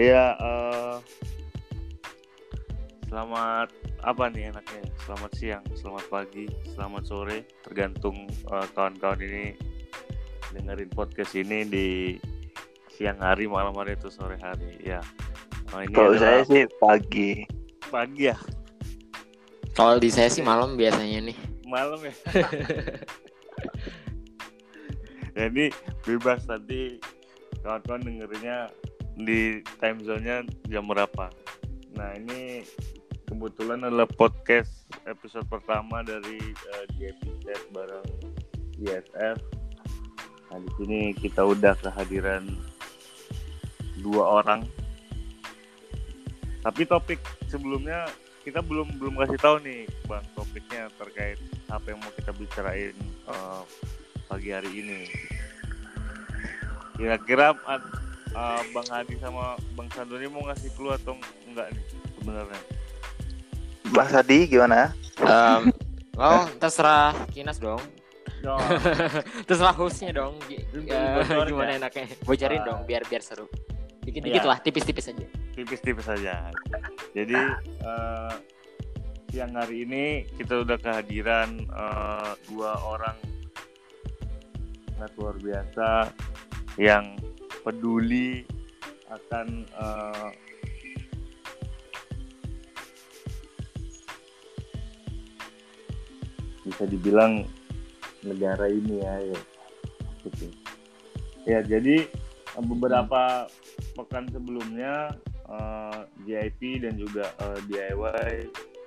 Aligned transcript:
Iya, 0.00 0.32
uh, 0.40 0.96
selamat 3.12 3.68
apa 4.00 4.32
nih 4.32 4.48
enaknya? 4.48 4.88
Selamat 5.04 5.30
siang, 5.36 5.64
selamat 5.76 6.08
pagi, 6.08 6.48
selamat 6.72 7.04
sore, 7.04 7.44
tergantung 7.60 8.24
kawan 8.48 8.64
kawan-kawan 8.72 9.20
ini 9.20 9.52
dengerin 10.56 10.88
podcast 10.88 11.36
ini 11.36 11.68
di 11.68 11.88
siang 12.96 13.20
hari, 13.20 13.44
malam 13.44 13.76
hari 13.76 13.92
itu 13.92 14.08
sore 14.08 14.40
hari. 14.40 14.80
Ya. 14.80 15.04
Oh, 15.76 15.84
ini 15.84 15.92
Kalau 15.92 16.16
saya 16.16 16.48
sih 16.48 16.64
pagi. 16.80 17.44
Pagi 17.92 18.32
ya. 18.32 18.40
Kalau 19.76 20.00
di 20.00 20.08
saya 20.08 20.32
sih 20.32 20.40
malam 20.40 20.80
biasanya 20.80 21.28
nih. 21.28 21.36
Malam 21.68 22.00
ya. 22.08 22.14
Jadi 25.44 25.68
bebas 26.08 26.48
tadi 26.48 26.96
kawan-kawan 27.60 28.00
dengerinnya 28.00 28.72
di 29.24 29.60
time 29.78 30.00
zone-nya 30.04 30.44
jam 30.68 30.86
berapa. 30.88 31.32
Nah, 31.96 32.10
ini 32.16 32.64
kebetulan 33.28 33.84
adalah 33.86 34.08
podcast 34.08 34.88
episode 35.06 35.46
pertama 35.46 36.02
dari 36.02 36.40
uh, 36.74 36.84
eh, 36.84 36.86
GPZ 36.98 37.70
bareng 37.70 38.10
ISF. 38.80 39.38
Nah, 40.50 40.58
di 40.58 40.70
sini 40.80 41.00
kita 41.14 41.46
udah 41.46 41.78
kehadiran 41.78 42.48
dua 44.02 44.42
orang. 44.42 44.66
Tapi 46.60 46.84
topik 46.84 47.20
sebelumnya 47.48 48.10
kita 48.44 48.60
belum 48.64 48.96
belum 48.96 49.20
kasih 49.20 49.40
tahu 49.40 49.56
nih, 49.64 49.84
Bang, 50.08 50.24
topiknya 50.36 50.88
terkait 50.96 51.36
apa 51.68 51.92
yang 51.92 52.00
mau 52.00 52.12
kita 52.12 52.32
bicarain 52.36 52.96
uh, 53.28 53.62
pagi 54.28 54.50
hari 54.52 54.70
ini. 54.74 55.00
Kira-kira 56.96 57.56
uh, 58.34 58.62
Bang 58.74 58.88
Hadi 58.90 59.14
sama 59.18 59.56
Bang 59.74 59.88
Sandoni 59.94 60.26
mau 60.30 60.42
ngasih 60.46 60.70
clue 60.74 60.94
atau 60.94 61.16
enggak 61.48 61.72
nih 61.74 61.84
sebenarnya? 62.20 62.60
Bang 63.90 64.10
Hadi 64.10 64.38
gimana? 64.46 64.94
Um, 65.20 65.70
oh 66.18 66.46
terserah 66.58 67.14
Kinas 67.30 67.58
dong. 67.58 67.80
Oh. 68.46 68.56
terserah 69.48 69.76
hostnya 69.76 70.16
dong. 70.16 70.40
Uh, 70.48 71.44
gimana 71.44 71.76
enaknya? 71.76 72.08
Bocorin 72.24 72.62
uh, 72.64 72.66
dong 72.72 72.80
biar 72.88 73.04
biar 73.04 73.20
seru. 73.20 73.46
Dikit-dikit 74.00 74.42
iya. 74.42 74.50
lah, 74.56 74.58
tipis-tipis 74.64 75.12
aja. 75.12 75.26
Tipis-tipis 75.52 76.08
aja. 76.08 76.48
Jadi 77.12 77.36
uh, 77.84 78.32
siang 79.28 79.52
hari 79.54 79.84
ini 79.84 80.24
kita 80.40 80.64
udah 80.64 80.80
kehadiran 80.80 81.68
uh, 81.70 82.32
dua 82.48 82.80
orang 82.80 83.14
sangat 84.96 85.12
luar 85.20 85.36
biasa 85.36 85.88
yang 86.80 87.16
peduli 87.60 88.44
akan 89.10 89.66
uh, 89.76 90.28
bisa 96.64 96.84
dibilang 96.86 97.42
negara 98.22 98.68
ini 98.70 99.02
ya, 99.02 99.14
ya. 99.20 99.40
Gitu. 100.22 100.46
Ya, 101.48 101.58
jadi 101.64 102.04
beberapa 102.60 103.48
pekan 103.96 104.28
sebelumnya 104.28 105.16
uh, 105.48 106.04
eh, 106.28 106.50
dan 106.78 106.94
juga 107.00 107.32
uh, 107.40 107.56
eh, 107.56 107.60
DIY 107.66 108.30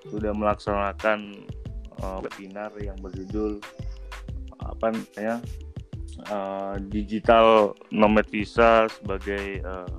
sudah 0.08 0.32
melaksanakan 0.36 1.48
uh, 2.04 2.20
webinar 2.22 2.72
yang 2.80 2.96
berjudul 3.00 3.58
apa 4.64 4.96
ya 5.18 5.36
uh, 6.30 6.76
digital 6.90 7.78
nomad 7.90 8.28
visa 8.30 8.88
sebagai 8.90 9.62
uh, 9.64 9.90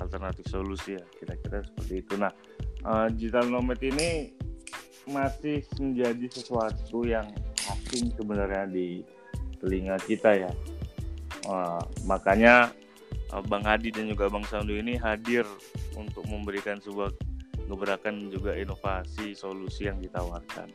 alternatif 0.00 0.48
solusi 0.48 0.96
ya 0.96 1.04
kira-kira 1.20 1.64
seperti 1.64 1.94
itu. 2.00 2.14
Nah, 2.16 2.32
uh, 2.84 3.06
digital 3.12 3.48
nomad 3.48 3.78
ini 3.80 4.32
masih 5.08 5.64
menjadi 5.80 6.26
sesuatu 6.30 7.04
yang 7.04 7.26
asing 7.68 8.12
sebenarnya 8.14 8.68
di 8.68 9.04
telinga 9.60 9.96
kita 10.04 10.48
ya. 10.48 10.52
Uh, 11.48 11.80
makanya 12.04 12.72
uh, 13.32 13.42
Bang 13.44 13.64
Hadi 13.64 13.92
dan 13.92 14.08
juga 14.08 14.28
Bang 14.28 14.44
Sandu 14.46 14.76
ini 14.76 14.96
hadir 14.96 15.44
untuk 15.96 16.24
memberikan 16.28 16.78
sebuah 16.80 17.12
gebrakan 17.70 18.32
juga 18.32 18.58
inovasi 18.58 19.36
solusi 19.36 19.86
yang 19.86 20.02
ditawarkan. 20.02 20.66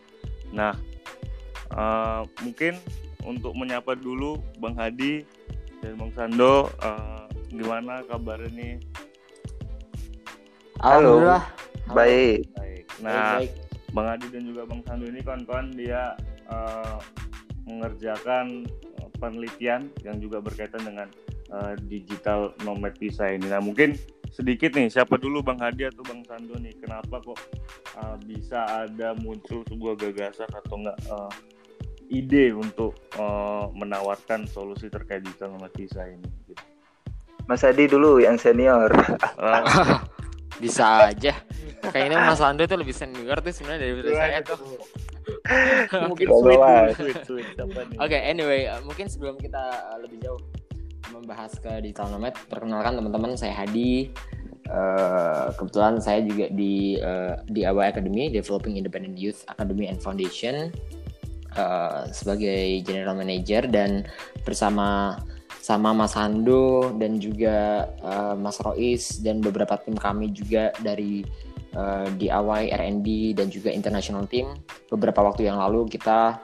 Nah, 0.55 0.71
uh, 1.73 2.21
mungkin 2.45 2.77
untuk 3.25 3.57
menyapa 3.57 3.97
dulu 3.97 4.37
Bang 4.61 4.77
Hadi 4.77 5.25
dan 5.81 5.97
Bang 5.97 6.13
Sando 6.13 6.69
uh, 6.83 7.25
gimana 7.49 8.05
kabarnya 8.05 8.51
nih? 8.53 8.73
Halo, 10.83 11.23
Halo. 11.23 11.41
baik. 11.95 12.45
Baik. 12.53 12.83
Nah 13.01 13.41
baik, 13.41 13.49
baik. 13.49 13.93
Bang 13.95 14.07
Hadi 14.11 14.25
dan 14.29 14.43
juga 14.45 14.61
Bang 14.69 14.81
Sando 14.85 15.05
ini 15.09 15.19
kawan-kawan 15.25 15.73
dia 15.73 16.13
uh, 16.51 16.99
mengerjakan 17.65 18.69
penelitian 19.17 19.89
yang 20.03 20.19
juga 20.19 20.43
berkaitan 20.43 20.83
dengan 20.83 21.07
uh, 21.49 21.73
digital 21.87 22.53
nomad 22.61 22.93
visa 22.99 23.31
ini. 23.31 23.47
Nah 23.47 23.63
mungkin 23.63 23.95
sedikit 24.29 24.75
nih 24.75 24.91
siapa 24.91 25.15
dulu 25.15 25.39
Bang 25.41 25.63
Hadi 25.63 25.87
atau 25.87 26.03
Bang 26.03 26.21
Sando 26.27 26.59
nih? 26.59 26.75
Kenapa 26.77 27.23
kok 27.23 27.39
uh, 27.97 28.19
bisa 28.27 28.85
ada 28.85 29.15
muncul 29.17 29.63
sebuah 29.65 29.95
gagasan 29.95 30.49
atau 30.51 30.75
enggak 30.75 30.97
uh, 31.07 31.31
ide 32.09 32.53
untuk 32.53 32.97
uh, 33.17 33.69
menawarkan 33.73 34.45
solusi 34.45 34.89
terkait 34.89 35.25
digital 35.25 35.55
nomad 35.55 35.73
visa 35.73 36.05
ini? 36.05 36.27
Gitu. 36.45 36.63
Mas 37.45 37.61
Adi 37.61 37.85
dulu 37.85 38.17
yang 38.17 38.41
senior. 38.41 38.89
Bisa 40.63 41.11
aja. 41.13 41.33
Kayaknya 41.93 42.17
Mas 42.25 42.41
Ando 42.41 42.65
itu 42.65 42.73
lebih 42.73 42.95
senior 42.95 43.37
tuh 43.43 43.53
sebenarnya 43.53 43.81
daripada 43.85 44.09
saya 44.17 44.39
tuh. 44.41 44.57
mungkin 46.09 46.27
sweet 46.29 46.61
sweet, 46.97 47.19
sweet, 47.25 47.47
Oke, 47.57 47.97
okay, 47.97 48.21
anyway, 48.29 48.69
uh, 48.69 48.81
mungkin 48.85 49.09
sebelum 49.09 49.37
kita 49.41 49.57
uh, 49.93 49.97
lebih 50.01 50.21
jauh 50.21 50.41
membahas 51.13 51.53
ke 51.61 51.81
digital 51.85 52.09
nomad, 52.13 52.33
perkenalkan 52.49 52.97
teman-teman 52.97 53.37
saya 53.37 53.53
Hadi. 53.53 54.09
Uh, 54.65 55.53
kebetulan 55.61 56.01
saya 56.01 56.25
juga 56.25 56.49
di 56.49 56.97
uh, 56.97 57.37
di 57.45 57.61
AWA 57.61 57.93
Academy, 57.93 58.33
Developing 58.33 58.81
Independent 58.81 59.13
Youth 59.13 59.45
Academy 59.45 59.85
and 59.85 60.01
Foundation. 60.01 60.73
Eh, 61.55 62.11
sebagai 62.11 62.83
general 62.83 63.15
manager 63.15 63.63
dan 63.71 64.03
bersama 64.43 65.15
sama 65.63 65.95
Mas 65.95 66.11
Hando 66.11 66.91
dan 66.99 67.15
juga 67.15 67.89
uh, 68.03 68.35
Mas 68.35 68.59
Rois 68.59 69.23
dan 69.23 69.39
beberapa 69.39 69.79
tim 69.81 69.95
kami 69.97 70.29
juga 70.35 70.69
dari 70.83 71.23
uh, 71.73 72.05
DIY, 72.11 72.69
R&D 72.69 73.07
dan 73.39 73.47
juga 73.47 73.71
international 73.71 74.27
team. 74.27 74.51
Beberapa 74.91 75.23
waktu 75.23 75.47
yang 75.47 75.57
lalu 75.57 75.87
kita 75.87 76.43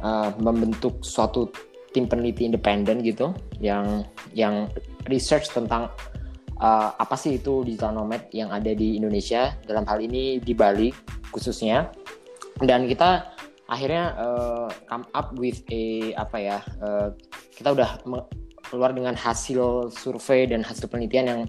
uh, 0.00 0.30
membentuk 0.38 1.02
suatu 1.02 1.50
tim 1.90 2.06
peneliti 2.06 2.46
independen 2.46 3.02
gitu 3.02 3.34
yang 3.58 4.06
yang 4.30 4.70
research 5.10 5.50
tentang 5.50 5.90
uh, 6.62 6.94
apa 6.96 7.18
sih 7.18 7.42
itu 7.42 7.66
digital 7.66 7.98
nomad 7.98 8.30
yang 8.30 8.54
ada 8.54 8.70
di 8.72 8.94
Indonesia. 8.94 9.58
Dalam 9.66 9.84
hal 9.90 10.00
ini 10.00 10.38
di 10.38 10.54
Bali 10.54 10.94
khususnya. 11.34 11.90
Dan 12.56 12.88
kita 12.88 13.35
akhirnya 13.66 14.14
uh, 14.14 14.68
come 14.86 15.06
up 15.10 15.34
with 15.34 15.58
a 15.74 16.14
apa 16.14 16.36
ya 16.38 16.58
uh, 16.82 17.10
kita 17.54 17.74
udah 17.74 17.98
keluar 18.70 18.90
dengan 18.94 19.14
hasil 19.14 19.90
survei 19.94 20.46
dan 20.46 20.62
hasil 20.62 20.90
penelitian 20.90 21.26
yang 21.26 21.42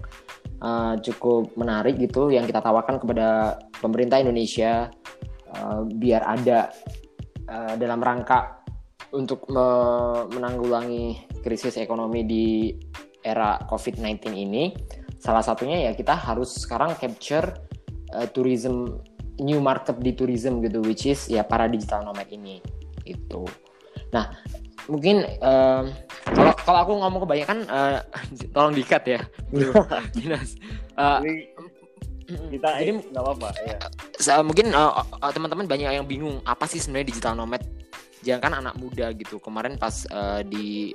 uh, 0.62 0.94
cukup 0.98 1.50
menarik 1.54 1.98
gitu 1.98 2.30
yang 2.30 2.46
kita 2.46 2.62
tawarkan 2.62 2.98
kepada 2.98 3.58
pemerintah 3.78 4.18
Indonesia 4.22 4.90
uh, 5.54 5.86
biar 5.86 6.22
ada 6.26 6.70
uh, 7.46 7.74
dalam 7.78 8.02
rangka 8.02 8.62
untuk 9.14 9.48
me 9.48 9.66
menanggulangi 10.28 11.32
krisis 11.40 11.80
ekonomi 11.80 12.26
di 12.28 12.46
era 13.24 13.56
COVID-19 13.66 14.36
ini. 14.36 14.72
Salah 15.18 15.42
satunya 15.42 15.90
ya 15.90 15.92
kita 15.96 16.14
harus 16.14 16.62
sekarang 16.62 16.94
capture 17.00 17.50
uh, 18.14 18.28
tourism 18.30 19.00
new 19.38 19.62
market 19.62 19.98
di 20.02 20.12
tourism 20.14 20.60
gitu 20.62 20.82
which 20.82 21.06
is 21.06 21.26
ya 21.30 21.46
para 21.46 21.70
digital 21.70 22.02
nomad 22.02 22.26
ini 22.30 22.62
itu 23.06 23.46
nah 24.10 24.32
mungkin 24.88 25.22
kalau 26.32 26.48
uh, 26.48 26.56
kalau 26.64 26.78
aku 26.82 26.92
ngomong 26.96 27.20
kebanyakan 27.28 27.58
uh, 27.76 28.00
tolong 28.50 28.74
dikat 28.74 29.04
ya. 29.04 29.20
Dinas. 30.16 30.56
Uh, 30.96 31.20
kita 32.28 32.68
jadi 32.76 32.92
nggak 32.92 33.24
apa-apa 33.24 33.48
ya. 33.64 33.76
mungkin 34.44 34.72
uh, 34.76 35.00
teman-teman 35.32 35.64
banyak 35.64 35.96
yang 35.96 36.04
bingung 36.08 36.44
apa 36.44 36.68
sih 36.68 36.80
sebenarnya 36.80 37.08
digital 37.14 37.32
nomad? 37.36 37.62
Jangan 38.24 38.40
kan 38.42 38.52
anak 38.64 38.74
muda 38.80 39.12
gitu. 39.14 39.38
Kemarin 39.38 39.78
pas 39.78 40.04
uh, 40.10 40.42
di 40.42 40.92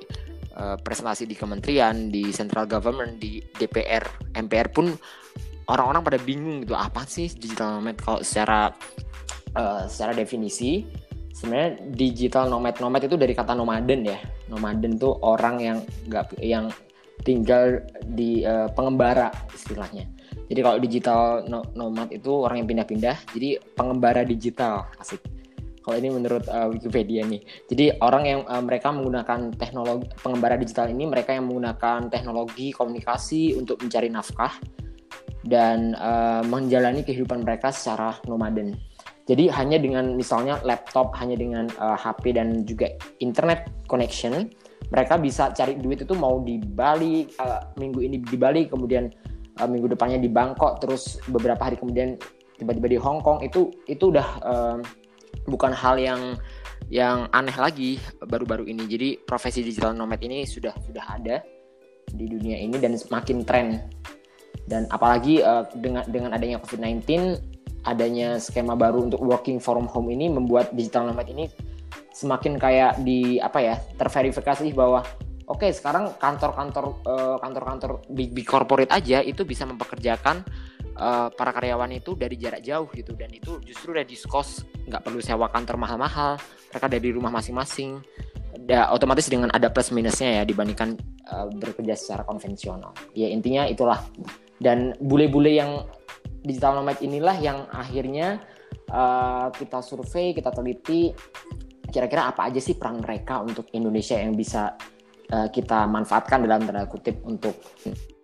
uh, 0.58 0.76
presentasi 0.78 1.24
di 1.24 1.34
kementerian 1.34 2.12
di 2.12 2.30
central 2.30 2.68
government 2.68 3.18
di 3.18 3.40
DPR 3.40 4.34
MPR 4.36 4.68
pun 4.70 4.92
orang-orang 5.68 6.02
pada 6.04 6.18
bingung 6.20 6.64
gitu 6.64 6.76
apa 6.76 7.04
sih 7.08 7.30
digital 7.32 7.80
nomad 7.80 7.96
kalau 8.00 8.20
secara 8.20 8.72
uh, 9.56 9.84
secara 9.88 10.12
definisi 10.12 10.84
sebenarnya 11.34 11.82
digital 11.94 12.46
nomad 12.46 12.78
nomad 12.78 13.02
itu 13.02 13.16
dari 13.16 13.32
kata 13.32 13.56
nomaden 13.56 14.06
ya 14.06 14.18
nomaden 14.52 15.00
tuh 15.00 15.16
orang 15.24 15.56
yang 15.58 15.78
nggak 16.06 16.36
yang 16.40 16.68
tinggal 17.24 17.80
di 18.12 18.44
uh, 18.44 18.68
pengembara 18.74 19.32
istilahnya. 19.54 20.04
Jadi 20.50 20.60
kalau 20.60 20.78
digital 20.82 21.20
nomad 21.72 22.12
itu 22.12 22.30
orang 22.44 22.60
yang 22.62 22.68
pindah-pindah, 22.68 23.16
jadi 23.32 23.62
pengembara 23.78 24.26
digital 24.28 24.84
asik. 25.00 25.24
Kalau 25.84 25.96
ini 26.00 26.12
menurut 26.12 26.44
uh, 26.48 26.68
Wikipedia 26.72 27.24
nih. 27.28 27.44
Jadi 27.68 28.00
orang 28.00 28.24
yang 28.24 28.40
uh, 28.48 28.60
mereka 28.60 28.92
menggunakan 28.92 29.52
teknologi 29.56 30.08
pengembara 30.20 30.56
digital 30.56 30.88
ini 30.88 31.04
mereka 31.08 31.36
yang 31.36 31.48
menggunakan 31.48 32.08
teknologi 32.08 32.72
komunikasi 32.72 33.56
untuk 33.56 33.80
mencari 33.84 34.08
nafkah 34.08 34.52
dan 35.44 35.92
uh, 36.00 36.40
menjalani 36.44 37.04
kehidupan 37.04 37.44
mereka 37.44 37.68
secara 37.68 38.16
nomaden. 38.24 38.74
Jadi 39.24 39.48
hanya 39.48 39.80
dengan 39.80 40.12
misalnya 40.16 40.60
laptop, 40.64 41.16
hanya 41.16 41.36
dengan 41.40 41.68
uh, 41.80 41.96
HP 41.96 42.36
dan 42.36 42.68
juga 42.68 42.92
internet 43.24 43.68
connection, 43.88 44.52
mereka 44.92 45.16
bisa 45.16 45.48
cari 45.56 45.80
duit 45.80 46.04
itu 46.04 46.12
mau 46.12 46.44
di 46.44 46.60
Bali 46.60 47.24
uh, 47.40 47.72
minggu 47.80 48.04
ini 48.04 48.20
di 48.20 48.36
Bali, 48.36 48.68
kemudian 48.68 49.08
uh, 49.60 49.68
minggu 49.68 49.96
depannya 49.96 50.20
di 50.20 50.28
Bangkok, 50.28 50.84
terus 50.84 51.16
beberapa 51.32 51.60
hari 51.64 51.80
kemudian 51.80 52.20
tiba-tiba 52.60 52.88
di 52.92 52.98
Hong 53.00 53.24
Kong 53.24 53.40
itu 53.40 53.72
itu 53.88 54.12
udah 54.12 54.28
uh, 54.44 54.78
bukan 55.48 55.72
hal 55.72 55.96
yang 55.96 56.20
yang 56.92 57.24
aneh 57.32 57.56
lagi 57.56 57.96
baru-baru 58.20 58.68
ini. 58.68 58.84
Jadi 58.84 59.08
profesi 59.24 59.64
digital 59.64 59.96
nomad 59.96 60.20
ini 60.20 60.44
sudah 60.44 60.76
sudah 60.84 61.04
ada 61.16 61.40
di 62.12 62.28
dunia 62.28 62.60
ini 62.60 62.76
dan 62.76 62.92
semakin 62.92 63.40
tren. 63.42 63.68
Dan 64.64 64.88
apalagi 64.88 65.44
uh, 65.44 65.68
dengan 65.76 66.04
dengan 66.08 66.30
adanya 66.32 66.56
COVID-19 66.60 67.04
adanya 67.84 68.40
skema 68.40 68.72
baru 68.72 69.04
untuk 69.04 69.20
working 69.20 69.60
from 69.60 69.84
home 69.84 70.08
ini 70.08 70.32
membuat 70.32 70.72
digital 70.72 71.12
nomad 71.12 71.28
ini 71.28 71.52
semakin 72.16 72.56
kayak 72.56 73.04
di 73.04 73.36
apa 73.42 73.60
ya 73.60 73.76
terverifikasi 74.00 74.72
bahwa 74.72 75.04
oke 75.44 75.60
okay, 75.60 75.70
sekarang 75.74 76.16
kantor-kantor 76.16 77.04
uh, 77.04 77.36
kantor-kantor 77.42 78.00
big 78.08 78.32
big 78.32 78.48
corporate 78.48 78.88
aja 78.88 79.20
itu 79.20 79.44
bisa 79.44 79.68
mempekerjakan 79.68 80.40
uh, 80.96 81.28
para 81.34 81.50
karyawan 81.52 81.90
itu 81.92 82.14
dari 82.16 82.38
jarak 82.38 82.62
jauh 82.64 82.88
gitu. 82.94 83.12
Dan 83.18 83.30
itu 83.34 83.60
justru 83.66 83.92
reduce 83.92 84.24
cost 84.24 84.64
nggak 84.88 85.02
perlu 85.04 85.20
sewa 85.20 85.50
kantor 85.50 85.76
mahal-mahal 85.76 86.40
mereka 86.72 86.86
dari 86.88 87.08
rumah 87.12 87.30
masing-masing. 87.34 88.00
Da, 88.54 88.94
otomatis 88.94 89.26
dengan 89.26 89.50
ada 89.50 89.66
plus 89.66 89.90
minusnya 89.90 90.40
ya 90.40 90.42
dibandingkan 90.46 90.94
uh, 91.26 91.50
bekerja 91.50 91.98
secara 91.98 92.22
konvensional. 92.22 92.94
Ya 93.12 93.26
intinya 93.26 93.66
itulah 93.66 93.98
dan 94.62 94.94
bule-bule 95.02 95.54
yang 95.54 95.86
digital 96.44 96.78
nomad 96.78 97.00
inilah 97.00 97.36
yang 97.40 97.66
akhirnya 97.72 98.42
uh, 98.92 99.48
kita 99.54 99.80
survei, 99.80 100.36
kita 100.36 100.52
teliti 100.52 101.10
kira-kira 101.88 102.26
apa 102.30 102.50
aja 102.50 102.58
sih 102.58 102.74
peran 102.74 102.98
mereka 102.98 103.38
untuk 103.40 103.70
Indonesia 103.70 104.18
yang 104.18 104.34
bisa 104.34 104.74
uh, 105.30 105.48
kita 105.48 105.86
manfaatkan 105.86 106.42
dalam 106.42 106.66
tanda 106.66 106.90
kutip 106.90 107.22
untuk 107.22 107.54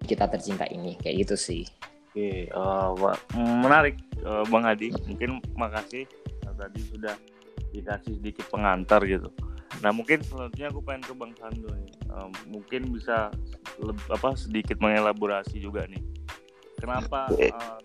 kita 0.04 0.26
tercinta 0.26 0.66
ini 0.66 0.98
kayak 0.98 1.26
gitu 1.26 1.36
sih. 1.38 1.62
Oke, 2.10 2.50
uh, 2.50 2.90
menarik 3.38 3.94
uh, 4.26 4.42
Bang 4.50 4.66
Hadi. 4.66 4.90
Mungkin 5.06 5.38
makasih 5.54 6.04
tadi 6.60 6.80
sudah 6.92 7.14
dikasih 7.72 8.20
sedikit 8.20 8.44
pengantar 8.52 9.00
gitu. 9.06 9.30
Nah 9.78 9.94
mungkin 9.94 10.20
selanjutnya 10.26 10.68
aku 10.74 10.82
pengen 10.82 11.06
ke 11.06 11.14
Bang 11.14 11.32
Sando 11.38 11.70
nih. 11.70 11.90
Uh, 12.10 12.28
mungkin 12.50 12.90
bisa 12.90 13.30
apa 14.10 14.30
sedikit 14.34 14.82
mengelaborasi 14.82 15.62
juga 15.62 15.86
nih. 15.86 16.02
Kenapa 16.82 17.30
uh, 17.30 17.78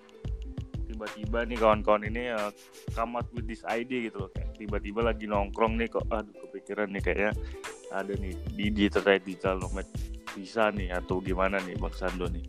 tiba-tiba 0.96 1.44
nih 1.44 1.58
kawan-kawan 1.60 2.08
ini 2.08 2.32
uh, 2.32 2.50
come 2.96 3.20
out 3.20 3.28
with 3.36 3.44
this 3.46 3.68
idea 3.68 4.08
gitu 4.08 4.24
loh 4.24 4.32
kayak 4.32 4.56
tiba-tiba 4.56 5.04
lagi 5.04 5.28
nongkrong 5.28 5.76
nih 5.76 5.92
kok 5.92 6.08
aduh 6.08 6.32
kepikiran 6.48 6.88
nih 6.88 7.04
kayaknya 7.04 7.32
ada 7.92 8.16
nih 8.16 8.32
di 8.56 8.72
digital 8.72 9.20
digital 9.20 9.60
nomad 9.60 9.84
bisa 10.32 10.72
nih 10.72 10.96
atau 10.96 11.20
gimana 11.20 11.60
nih 11.68 11.76
Bang 11.76 11.92
Sando 11.92 12.32
nih 12.32 12.48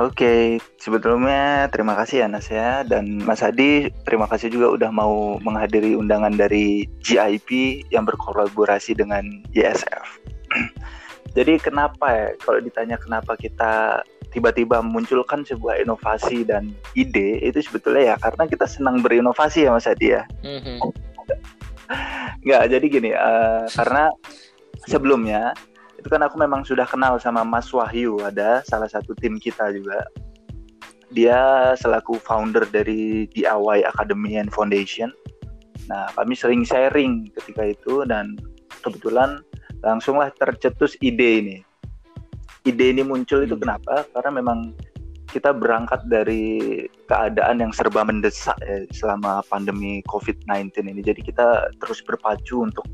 Oke, 0.00 0.56
sebetulnya 0.80 1.68
terima 1.68 1.92
kasih 1.92 2.24
ya 2.24 2.26
Nas 2.28 2.48
ya 2.48 2.80
dan 2.80 3.20
Mas 3.28 3.44
Adi 3.44 3.92
terima 4.08 4.24
kasih 4.24 4.48
juga 4.48 4.72
udah 4.72 4.90
mau 4.92 5.36
menghadiri 5.44 5.92
undangan 5.92 6.32
dari 6.32 6.88
GIP 7.04 7.84
yang 7.92 8.08
berkolaborasi 8.08 8.96
dengan 8.96 9.44
YSF. 9.52 10.06
Jadi 11.36 11.60
kenapa 11.60 12.08
ya 12.12 12.28
kalau 12.40 12.60
ditanya 12.60 12.96
kenapa 13.00 13.36
kita 13.36 14.00
tiba-tiba 14.32 14.80
memunculkan 14.80 15.44
sebuah 15.44 15.84
inovasi 15.84 16.44
dan 16.48 16.72
ide 16.96 17.40
itu 17.44 17.60
sebetulnya 17.60 18.16
ya 18.16 18.16
karena 18.16 18.48
kita 18.48 18.64
senang 18.64 19.04
berinovasi 19.04 19.68
ya 19.68 19.76
Mas 19.76 19.84
Adi 19.84 20.16
ya. 20.16 20.24
Mm-hmm. 20.40 20.78
Nggak, 22.42 22.62
jadi 22.72 22.86
gini, 22.88 23.10
uh, 23.12 23.68
karena 23.76 24.08
sebelumnya 24.88 25.52
itu 26.02 26.10
kan 26.10 26.26
aku 26.26 26.34
memang 26.34 26.66
sudah 26.66 26.82
kenal 26.82 27.14
sama 27.22 27.46
Mas 27.46 27.70
Wahyu, 27.70 28.18
ada 28.26 28.66
salah 28.66 28.90
satu 28.90 29.14
tim 29.14 29.38
kita 29.38 29.70
juga. 29.70 30.02
Dia 31.14 31.72
selaku 31.78 32.18
founder 32.18 32.66
dari 32.66 33.30
DIY 33.30 33.86
Academy 33.86 34.34
and 34.34 34.50
Foundation. 34.50 35.14
Nah, 35.86 36.10
kami 36.18 36.34
sering 36.34 36.66
sharing 36.66 37.30
ketika 37.38 37.70
itu 37.70 38.02
dan 38.10 38.34
kebetulan 38.82 39.38
langsunglah 39.86 40.34
tercetus 40.34 40.98
ide 40.98 41.30
ini 41.38 41.56
ide 42.66 42.94
ini 42.94 43.02
muncul 43.02 43.42
itu 43.42 43.54
hmm. 43.58 43.62
kenapa? 43.62 44.06
Karena 44.14 44.30
memang 44.42 44.58
kita 45.30 45.56
berangkat 45.56 46.04
dari 46.12 46.84
keadaan 47.08 47.64
yang 47.64 47.72
serba 47.72 48.04
mendesak 48.04 48.54
ya, 48.60 48.84
selama 48.92 49.40
pandemi 49.48 50.04
COVID-19 50.06 50.92
ini. 50.92 51.00
Jadi 51.00 51.20
kita 51.24 51.72
terus 51.80 52.04
berpacu 52.04 52.68
untuk 52.68 52.84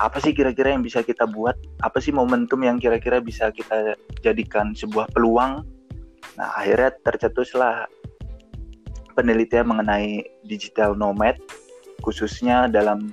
apa 0.00 0.16
sih 0.22 0.32
kira-kira 0.32 0.72
yang 0.72 0.80
bisa 0.80 1.04
kita 1.04 1.28
buat? 1.28 1.54
Apa 1.84 2.00
sih 2.00 2.10
momentum 2.10 2.64
yang 2.64 2.80
kira-kira 2.80 3.20
bisa 3.20 3.52
kita 3.52 3.94
jadikan 4.24 4.72
sebuah 4.72 5.12
peluang? 5.12 5.64
Nah, 6.40 6.48
akhirnya 6.56 6.96
tercetuslah 7.04 7.84
penelitian 9.12 9.68
mengenai 9.68 10.24
digital 10.48 10.96
nomad 10.96 11.36
khususnya 12.00 12.64
dalam 12.70 13.12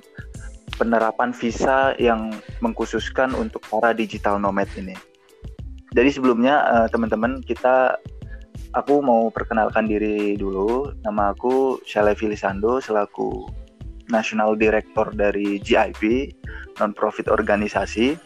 penerapan 0.80 1.34
visa 1.34 1.92
yang 2.00 2.32
mengkhususkan 2.64 3.36
untuk 3.36 3.60
para 3.68 3.92
digital 3.92 4.40
nomad 4.40 4.70
ini. 4.78 4.96
Jadi 5.92 6.08
sebelumnya 6.14 6.64
uh, 6.68 6.86
teman-teman 6.88 7.44
kita 7.44 7.98
aku 8.76 9.00
mau 9.00 9.28
perkenalkan 9.32 9.88
diri 9.88 10.36
dulu. 10.36 10.92
Nama 11.04 11.32
aku 11.32 11.82
Shalevi 11.84 12.32
Lisando 12.32 12.78
selaku 12.78 13.48
National 14.08 14.56
Director 14.56 15.12
dari 15.12 15.60
GIP, 15.60 16.32
non-profit 16.80 17.28
organisasi. 17.28 18.16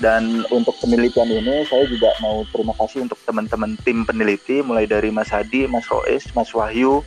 Dan 0.00 0.42
untuk 0.48 0.74
penelitian 0.80 1.28
ini 1.28 1.68
saya 1.68 1.84
juga 1.86 2.10
mau 2.24 2.42
terima 2.48 2.72
kasih 2.80 3.06
untuk 3.06 3.20
teman-teman 3.28 3.76
tim 3.84 4.02
peneliti 4.08 4.64
mulai 4.64 4.88
dari 4.88 5.12
Mas 5.12 5.28
Hadi, 5.28 5.68
Mas 5.68 5.84
Rois, 5.86 6.24
Mas 6.32 6.50
Wahyu, 6.50 7.04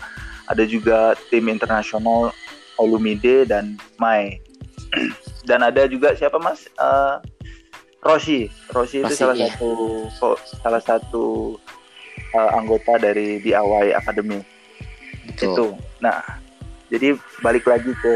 ada 0.47 0.63
juga 0.63 1.17
tim 1.33 1.49
internasional 1.49 2.29
Olumide 2.77 3.49
dan 3.49 3.81
Mai. 3.97 4.39
dan 5.49 5.65
ada 5.65 5.89
juga 5.89 6.13
siapa 6.13 6.37
Mas? 6.37 6.69
Uh, 6.77 7.19
Roshi, 8.05 8.53
Roshi 8.69 9.01
itu 9.01 9.17
salah 9.17 9.33
iya. 9.33 9.49
satu 9.49 10.05
salah 10.61 10.81
satu 10.83 11.57
uh, 12.37 12.51
anggota 12.53 13.01
dari 13.01 13.41
DIY 13.41 13.97
Academy. 13.97 14.45
Betul. 15.25 15.41
Itu. 15.41 15.65
Nah, 16.05 16.21
jadi 16.89 17.17
balik 17.41 17.65
lagi 17.65 17.91
ke 17.97 18.15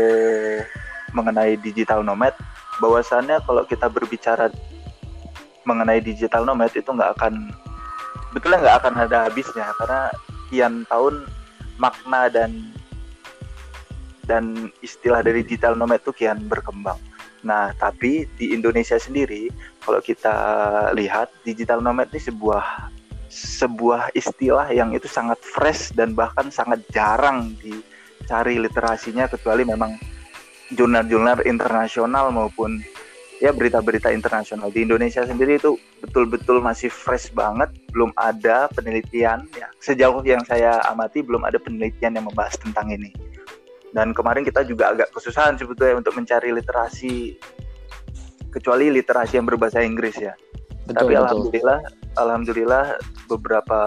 mengenai 1.13 1.57
digital 1.57 2.05
nomad, 2.05 2.33
bahwasannya 2.77 3.41
kalau 3.43 3.65
kita 3.65 3.89
berbicara 3.89 4.53
mengenai 5.65 6.01
digital 6.01 6.45
nomad 6.45 6.71
itu 6.73 6.85
nggak 6.85 7.17
akan 7.19 7.53
betulnya 8.33 8.61
nggak 8.61 8.77
akan 8.85 8.93
ada 9.05 9.17
habisnya 9.25 9.65
karena 9.81 10.01
kian 10.49 10.85
tahun 10.85 11.25
makna 11.81 12.29
dan 12.29 12.51
dan 14.29 14.69
istilah 14.85 15.25
dari 15.25 15.41
digital 15.41 15.73
nomad 15.73 16.01
itu 16.05 16.13
kian 16.13 16.37
berkembang. 16.45 16.97
Nah, 17.41 17.73
tapi 17.79 18.27
di 18.37 18.51
Indonesia 18.51 18.99
sendiri, 18.99 19.49
kalau 19.81 20.03
kita 20.03 20.35
lihat 20.93 21.33
digital 21.47 21.81
nomad 21.81 22.11
ini 22.13 22.21
sebuah 22.21 22.93
sebuah 23.29 24.13
istilah 24.17 24.73
yang 24.73 24.93
itu 24.93 25.05
sangat 25.05 25.37
fresh 25.41 25.93
dan 25.93 26.17
bahkan 26.17 26.49
sangat 26.49 26.81
jarang 26.93 27.53
dicari 28.29 28.61
literasinya 28.61 29.25
kecuali 29.25 29.65
memang 29.65 29.97
jurnal-jurnal 30.69 31.41
internasional 31.49 32.29
maupun 32.29 32.77
ya 33.41 33.49
berita-berita 33.49 34.13
internasional 34.13 34.69
di 34.69 34.85
Indonesia 34.85 35.25
sendiri 35.25 35.57
itu 35.57 35.81
betul-betul 35.97 36.61
masih 36.61 36.93
fresh 36.93 37.33
banget 37.33 37.73
belum 37.89 38.13
ada 38.13 38.69
penelitian 38.69 39.49
ya 39.57 39.65
sejauh 39.81 40.21
yang 40.21 40.45
saya 40.45 40.77
amati 40.93 41.25
belum 41.25 41.41
ada 41.41 41.57
penelitian 41.57 42.21
yang 42.21 42.29
membahas 42.29 42.53
tentang 42.61 42.93
ini 42.93 43.09
dan 43.97 44.13
kemarin 44.13 44.45
kita 44.45 44.61
juga 44.61 44.93
agak 44.93 45.09
kesusahan 45.09 45.57
sebetulnya 45.57 45.97
untuk 45.97 46.13
mencari 46.13 46.53
literasi 46.53 47.33
kecuali 48.53 48.93
literasi 48.93 49.41
yang 49.41 49.49
berbahasa 49.49 49.81
Inggris 49.81 50.13
ya. 50.21 50.37
Betul, 50.85 50.93
Tapi 50.93 51.13
betul. 51.17 51.21
alhamdulillah, 51.25 51.79
alhamdulillah 52.17 52.97
beberapa 53.29 53.79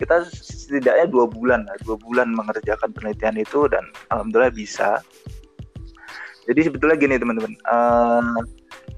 kita 0.00 0.24
setidaknya 0.30 1.10
dua 1.10 1.26
bulan 1.28 1.68
lah, 1.68 1.76
dua 1.84 2.00
bulan 2.00 2.32
mengerjakan 2.32 2.94
penelitian 2.96 3.36
itu 3.36 3.68
dan 3.68 3.84
alhamdulillah 4.14 4.54
bisa. 4.54 5.02
Jadi 6.48 6.66
sebetulnya 6.66 6.96
gini 6.96 7.14
teman-teman, 7.20 7.52
uh, 7.68 8.40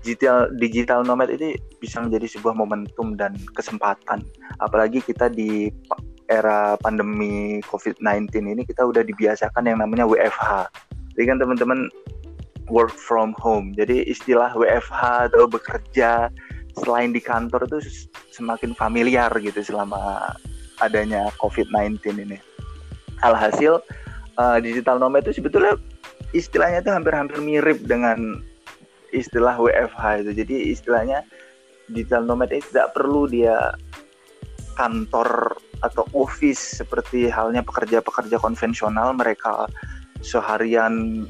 digital 0.07 0.49
digital 0.57 1.03
nomad 1.03 1.29
ini 1.29 1.59
bisa 1.83 1.99
menjadi 1.99 2.39
sebuah 2.39 2.55
momentum 2.55 3.19
dan 3.19 3.35
kesempatan. 3.59 4.23
Apalagi 4.63 5.03
kita 5.03 5.27
di 5.27 5.69
era 6.31 6.79
pandemi 6.81 7.61
COVID-19 7.67 8.31
ini 8.47 8.63
kita 8.63 8.87
udah 8.87 9.03
dibiasakan 9.05 9.69
yang 9.69 9.83
namanya 9.83 10.07
WFH 10.07 10.71
jadi 11.17 11.25
kan 11.29 11.39
teman-teman 11.41 11.81
work 12.73 12.93
from 12.93 13.37
home. 13.37 13.77
Jadi 13.77 14.09
istilah 14.09 14.53
WFH 14.57 15.33
atau 15.33 15.45
bekerja 15.45 16.33
selain 16.79 17.13
di 17.13 17.21
kantor 17.21 17.69
itu 17.69 18.09
semakin 18.33 18.73
familiar 18.73 19.29
gitu 19.41 19.61
selama 19.61 20.33
adanya 20.81 21.29
COVID-19 21.39 22.01
ini 22.27 22.39
alhasil 23.23 23.81
uh, 24.37 24.59
digital 24.59 24.99
nomad 24.99 25.23
itu 25.25 25.41
sebetulnya 25.41 25.79
istilahnya 26.35 26.83
itu 26.83 26.91
hampir-hampir 26.91 27.39
mirip 27.39 27.79
dengan 27.85 28.43
istilah 29.13 29.57
WFH 29.61 30.25
itu. 30.25 30.31
Jadi 30.43 30.55
istilahnya 30.73 31.23
digital 31.93 32.25
nomad 32.25 32.51
ini 32.51 32.65
tidak 32.73 32.97
perlu 32.97 33.29
dia 33.29 33.77
kantor 34.75 35.61
atau 35.85 36.09
office 36.17 36.81
seperti 36.81 37.29
halnya 37.29 37.61
pekerja-pekerja 37.61 38.41
konvensional 38.41 39.13
mereka 39.13 39.69
seharian 40.25 41.27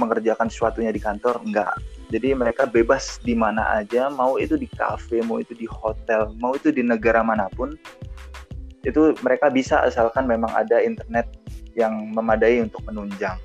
mengerjakan 0.00 0.48
sesuatunya 0.48 0.94
di 0.94 1.02
kantor 1.02 1.42
enggak. 1.44 1.74
Jadi 2.08 2.32
mereka 2.32 2.64
bebas 2.64 3.20
di 3.20 3.36
mana 3.36 3.80
aja, 3.80 4.08
mau 4.08 4.40
itu 4.40 4.56
di 4.56 4.64
kafe, 4.64 5.20
mau 5.20 5.40
itu 5.40 5.52
di 5.52 5.68
hotel, 5.68 6.32
mau 6.40 6.56
itu 6.56 6.72
di 6.72 6.80
negara 6.80 7.20
mana 7.20 7.52
pun. 7.52 7.76
Itu 8.80 9.12
mereka 9.20 9.52
bisa 9.52 9.84
asalkan 9.84 10.24
memang 10.24 10.48
ada 10.56 10.80
internet 10.80 11.28
yang 11.76 12.08
memadai 12.16 12.64
untuk 12.64 12.80
menunjang. 12.88 13.36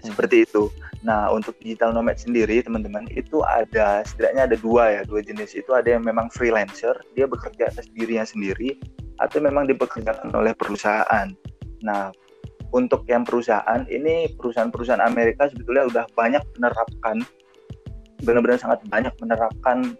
Seperti 0.00 0.48
itu. 0.48 0.72
Nah, 1.04 1.28
untuk 1.30 1.54
digital 1.60 1.92
nomad 1.92 2.16
sendiri, 2.16 2.64
teman-teman, 2.64 3.06
itu 3.12 3.44
ada 3.44 4.02
setidaknya 4.02 4.48
ada 4.48 4.56
dua 4.58 4.96
ya, 4.96 5.02
dua 5.04 5.20
jenis. 5.20 5.52
Itu 5.54 5.76
ada 5.76 5.92
yang 5.94 6.02
memang 6.02 6.32
freelancer, 6.32 6.96
dia 7.12 7.28
bekerja 7.28 7.68
atas 7.70 7.86
dirinya 7.92 8.24
sendiri, 8.24 8.80
atau 9.20 9.38
memang 9.38 9.68
dipekerjakan 9.68 10.32
oleh 10.32 10.56
perusahaan. 10.56 11.28
Nah, 11.84 12.10
untuk 12.74 13.06
yang 13.06 13.22
perusahaan, 13.22 13.86
ini 13.86 14.34
perusahaan-perusahaan 14.34 15.04
Amerika 15.04 15.46
sebetulnya 15.46 15.86
udah 15.86 16.04
banyak 16.18 16.42
menerapkan, 16.58 17.22
benar-benar 18.22 18.60
sangat 18.60 18.80
banyak 18.88 19.12
menerapkan 19.20 19.96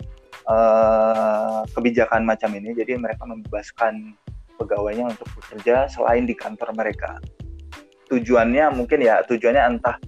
uh, 0.48 1.62
kebijakan 1.76 2.24
macam 2.24 2.54
ini. 2.56 2.72
Jadi 2.72 2.96
mereka 2.96 3.26
membebaskan 3.28 4.16
pegawainya 4.56 5.12
untuk 5.12 5.28
bekerja 5.36 5.90
selain 5.90 6.24
di 6.24 6.32
kantor 6.32 6.72
mereka. 6.72 7.20
Tujuannya 8.08 8.72
mungkin 8.72 9.02
ya, 9.02 9.20
tujuannya 9.26 9.62
entah 9.76 9.98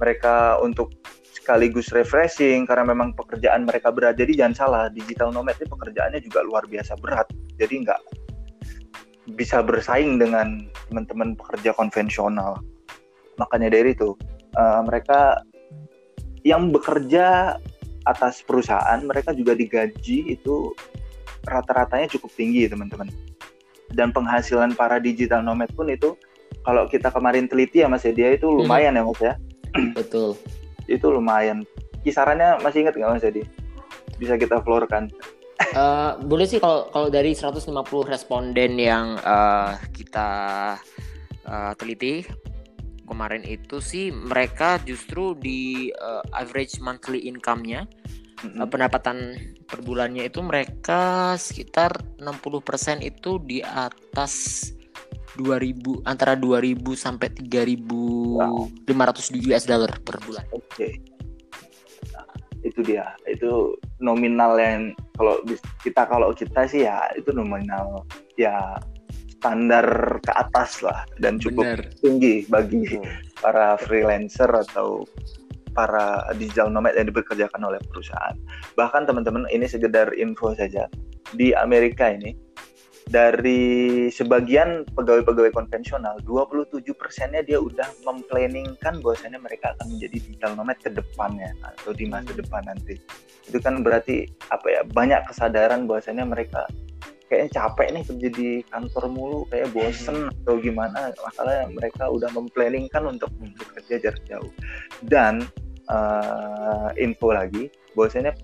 mereka 0.00 0.58
untuk 0.58 0.90
sekaligus 1.44 1.92
refreshing 1.92 2.64
karena 2.64 2.88
memang 2.88 3.12
pekerjaan 3.12 3.68
mereka 3.68 3.92
berat. 3.92 4.16
Jadi 4.16 4.40
jangan 4.40 4.54
salah, 4.56 4.84
digital 4.88 5.28
nomad 5.28 5.54
ini 5.60 5.68
pekerjaannya 5.68 6.20
juga 6.24 6.40
luar 6.40 6.64
biasa 6.64 6.96
berat. 6.98 7.28
Jadi 7.60 7.84
nggak 7.84 8.00
bisa 9.36 9.60
bersaing 9.60 10.16
dengan 10.16 10.64
teman-teman 10.88 11.36
pekerja 11.36 11.76
konvensional. 11.76 12.60
Makanya 13.36 13.76
dari 13.76 13.92
itu 13.92 14.16
uh, 14.56 14.80
mereka 14.88 15.44
yang 16.44 16.70
bekerja 16.70 17.56
atas 18.04 18.44
perusahaan 18.44 19.00
mereka 19.00 19.32
juga 19.32 19.56
digaji 19.56 20.36
itu 20.36 20.76
rata-ratanya 21.48 22.08
cukup 22.12 22.30
tinggi 22.36 22.68
teman-teman. 22.68 23.08
Dan 23.92 24.12
penghasilan 24.12 24.76
para 24.76 25.00
digital 25.00 25.40
nomad 25.40 25.72
pun 25.72 25.88
itu 25.88 26.16
kalau 26.64 26.88
kita 26.88 27.08
kemarin 27.08 27.48
teliti 27.48 27.84
ya 27.84 27.88
Mas 27.88 28.04
ya 28.04 28.12
dia 28.12 28.36
itu 28.36 28.48
hmm. 28.48 28.64
lumayan 28.64 28.92
hmm. 28.96 29.00
ya 29.00 29.02
Mas 29.08 29.20
ya 29.20 29.34
Betul. 29.98 30.36
itu 30.84 31.06
lumayan. 31.08 31.64
Kisarannya 32.04 32.60
masih 32.60 32.84
ingat 32.84 32.94
nggak 33.00 33.12
Mas 33.16 33.24
Edi? 33.24 33.42
Bisa 34.20 34.36
kita 34.36 34.60
florkan. 34.60 35.08
Uh, 35.72 36.20
boleh 36.30 36.44
sih 36.44 36.60
kalau 36.60 36.92
kalau 36.92 37.08
dari 37.08 37.32
150 37.32 37.72
responden 38.04 38.76
yang 38.76 39.16
uh, 39.24 39.80
kita 39.96 40.28
uh, 41.48 41.72
teliti 41.80 42.28
kemarin 43.04 43.44
itu 43.44 43.78
sih 43.78 44.10
mereka 44.10 44.80
justru 44.82 45.36
di 45.36 45.92
uh, 45.94 46.24
average 46.34 46.80
monthly 46.80 47.24
income-nya 47.28 47.84
mm-hmm. 47.84 48.60
uh, 48.60 48.68
pendapatan 48.68 49.36
per 49.64 49.80
bulannya 49.84 50.26
itu 50.28 50.40
mereka 50.40 51.34
sekitar 51.36 52.00
60% 52.20 53.04
itu 53.04 53.40
di 53.44 53.60
atas 53.60 54.68
2000 55.36 56.06
antara 56.06 56.38
2000 56.38 56.78
sampai 56.94 57.28
3500 57.34 58.38
wow. 58.38 58.70
US 59.50 59.64
dollar 59.66 59.92
per 60.02 60.22
bulan. 60.22 60.46
Oke. 60.54 60.62
Okay. 60.70 60.92
Nah, 62.14 62.26
itu 62.62 62.80
dia. 62.86 63.10
Itu 63.26 63.74
nominal 63.98 64.54
yang 64.62 64.94
kalau 65.18 65.42
kita 65.82 66.06
kalau 66.06 66.30
kita 66.30 66.70
sih 66.70 66.86
ya 66.86 67.02
itu 67.18 67.34
nominal 67.34 68.06
ya 68.38 68.78
standar 69.44 69.84
ke 70.24 70.32
atas 70.32 70.80
lah 70.80 71.04
dan 71.20 71.36
cukup 71.36 71.76
Bener. 71.76 71.92
tinggi 72.00 72.48
bagi 72.48 72.96
hmm. 72.96 73.44
para 73.44 73.76
freelancer 73.76 74.48
atau 74.48 75.04
para 75.76 76.24
digital 76.40 76.72
nomad 76.72 76.96
yang 76.96 77.12
dipekerjakan 77.12 77.60
oleh 77.60 77.76
perusahaan. 77.92 78.32
Bahkan 78.72 79.04
teman-teman 79.04 79.44
ini 79.52 79.68
sekedar 79.68 80.16
info 80.16 80.56
saja. 80.56 80.88
Di 81.36 81.52
Amerika 81.52 82.08
ini 82.08 82.32
dari 83.04 84.08
sebagian 84.08 84.88
pegawai-pegawai 84.96 85.52
konvensional 85.52 86.16
27 86.24 86.80
persennya 86.96 87.44
dia 87.44 87.60
udah 87.60 87.84
memplanningkan 88.00 89.04
bahwasannya 89.04 89.44
mereka 89.44 89.76
akan 89.76 89.92
menjadi 89.92 90.24
digital 90.24 90.56
nomad 90.56 90.80
ke 90.80 90.88
depannya 90.88 91.52
atau 91.60 91.92
di 91.92 92.08
masa 92.08 92.32
hmm. 92.32 92.40
depan 92.40 92.62
nanti 92.64 92.96
itu 93.44 93.58
kan 93.60 93.84
berarti 93.84 94.24
apa 94.48 94.66
ya 94.72 94.80
banyak 94.88 95.20
kesadaran 95.28 95.84
bahwasannya 95.84 96.24
mereka 96.24 96.64
kayaknya 97.28 97.50
capek 97.56 97.88
nih 97.94 98.04
kerja 98.04 98.28
di 98.30 98.48
kantor 98.68 99.04
mulu 99.10 99.40
kayak 99.48 99.72
bosen 99.72 100.28
hmm. 100.28 100.34
atau 100.44 100.54
gimana. 100.60 101.10
Makanya 101.12 101.60
mereka 101.72 102.04
udah 102.08 102.30
memplanningkan 102.32 103.02
untuk 103.08 103.30
bekerja 103.40 104.10
jarak 104.10 104.22
jauh. 104.28 104.52
Dan 105.04 105.44
uh, 105.88 106.90
info 106.96 107.32
lagi 107.32 107.68
bahwasanya 107.94 108.34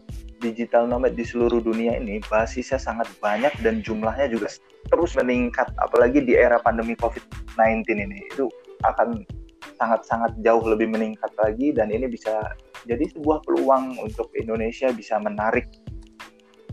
digital 0.41 0.89
nomad 0.89 1.13
di 1.13 1.25
seluruh 1.25 1.61
dunia 1.61 2.01
ini 2.01 2.17
basisnya 2.33 2.81
sangat 2.81 3.07
banyak 3.21 3.53
dan 3.61 3.85
jumlahnya 3.85 4.33
juga 4.33 4.49
terus 4.89 5.13
meningkat 5.13 5.69
apalagi 5.77 6.25
di 6.25 6.33
era 6.33 6.57
pandemi 6.61 6.97
COVID-19 6.97 7.85
ini. 7.93 8.19
Itu 8.33 8.49
akan 8.81 9.21
sangat-sangat 9.81 10.41
jauh 10.45 10.65
lebih 10.65 10.93
meningkat 10.93 11.33
lagi 11.41 11.73
dan 11.73 11.89
ini 11.89 12.09
bisa 12.09 12.53
jadi 12.85 13.05
sebuah 13.17 13.45
peluang 13.45 13.97
untuk 14.01 14.29
Indonesia 14.37 14.93
bisa 14.93 15.17
menarik 15.21 15.69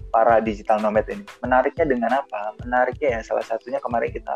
para 0.10 0.40
digital 0.40 0.80
nomad 0.80 1.06
ini. 1.10 1.24
Menariknya 1.44 1.86
dengan 1.88 2.12
apa? 2.24 2.56
Menariknya 2.64 3.20
ya 3.20 3.22
salah 3.24 3.46
satunya 3.46 3.82
kemarin 3.84 4.10
kita 4.12 4.36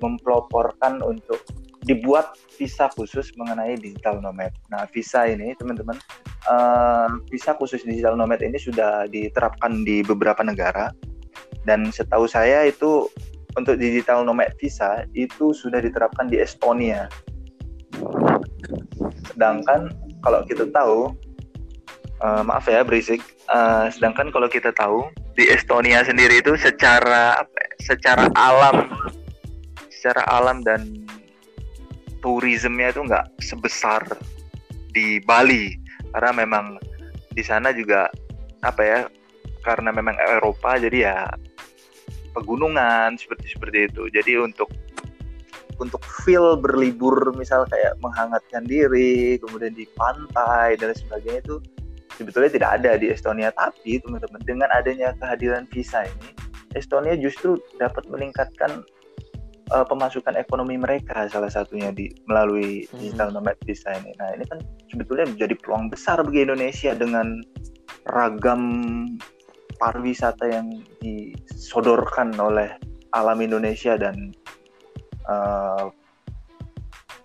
memploporkan 0.00 1.00
untuk 1.00 1.40
dibuat 1.86 2.34
visa 2.58 2.90
khusus 2.92 3.30
mengenai 3.38 3.78
digital 3.78 4.18
nomad. 4.18 4.50
Nah, 4.74 4.90
visa 4.90 5.22
ini 5.30 5.54
teman-teman, 5.54 5.94
uh, 6.50 7.08
visa 7.30 7.54
khusus 7.54 7.86
digital 7.86 8.18
nomad 8.18 8.42
ini 8.42 8.58
sudah 8.58 9.06
diterapkan 9.06 9.86
di 9.86 10.02
beberapa 10.02 10.42
negara 10.42 10.90
dan 11.62 11.90
setahu 11.94 12.26
saya 12.26 12.66
itu 12.66 13.06
untuk 13.54 13.78
digital 13.78 14.26
nomad 14.26 14.50
visa 14.58 15.06
itu 15.14 15.54
sudah 15.54 15.78
diterapkan 15.78 16.26
di 16.26 16.42
Estonia. 16.42 17.06
Sedangkan 19.30 19.94
kalau 20.26 20.42
kita 20.42 20.66
tahu, 20.74 21.14
uh, 22.20 22.42
maaf 22.44 22.68
ya 22.68 22.84
berisik, 22.86 23.20
uh, 23.50 23.88
sedangkan 23.92 24.32
kalau 24.32 24.48
kita 24.48 24.72
tahu 24.72 25.08
di 25.36 25.48
Estonia 25.48 26.04
sendiri 26.04 26.40
itu 26.40 26.56
secara 26.56 27.40
apa, 27.40 27.56
ya, 27.56 27.70
secara 27.82 28.24
alam, 28.36 28.76
secara 29.92 30.22
alam 30.30 30.64
dan 30.64 31.04
turismenya 32.24 32.92
itu 32.96 33.00
nggak 33.04 33.26
sebesar 33.42 34.02
di 34.92 35.20
Bali. 35.24 35.76
Karena 36.16 36.32
memang 36.32 36.80
di 37.36 37.44
sana 37.44 37.68
juga 37.76 38.08
apa 38.64 38.80
ya 38.80 39.00
karena 39.60 39.92
memang 39.92 40.16
Eropa 40.16 40.80
jadi 40.80 40.98
ya 41.12 41.18
pegunungan 42.32 43.20
seperti 43.20 43.52
seperti 43.52 43.78
itu. 43.92 44.02
Jadi 44.08 44.32
untuk 44.40 44.72
untuk 45.76 46.00
feel 46.24 46.56
berlibur 46.56 47.36
misal 47.36 47.68
kayak 47.68 48.00
menghangatkan 48.00 48.64
diri 48.64 49.36
kemudian 49.36 49.76
di 49.76 49.84
pantai 49.92 50.80
dan 50.80 50.96
sebagainya 50.96 51.44
itu 51.44 51.56
sebetulnya 52.16 52.50
tidak 52.50 52.70
ada 52.80 52.90
di 52.96 53.12
Estonia 53.12 53.52
tapi 53.52 54.00
teman-teman 54.00 54.40
dengan 54.42 54.68
adanya 54.72 55.12
kehadiran 55.20 55.68
visa 55.68 56.08
ini 56.08 56.46
Estonia 56.76 57.16
justru 57.16 57.56
dapat 57.80 58.04
meningkatkan 58.08 58.84
uh, 59.72 59.86
pemasukan 59.88 60.36
ekonomi 60.36 60.76
mereka 60.76 61.26
salah 61.32 61.48
satunya 61.48 61.90
di 61.90 62.12
melalui 62.28 62.84
hmm. 62.86 62.96
digital 63.00 63.32
nomad 63.32 63.56
visa 63.64 63.96
ini. 63.96 64.12
Nah 64.20 64.36
ini 64.36 64.44
kan 64.46 64.60
sebetulnya 64.92 65.26
menjadi 65.32 65.54
peluang 65.64 65.88
besar 65.88 66.20
bagi 66.20 66.44
Indonesia 66.44 66.92
dengan 66.92 67.40
ragam 68.12 68.62
pariwisata 69.80 70.44
yang 70.46 70.68
disodorkan 71.00 72.36
oleh 72.38 72.70
alam 73.16 73.40
Indonesia 73.40 73.96
dan 73.96 74.36
uh, 75.26 75.88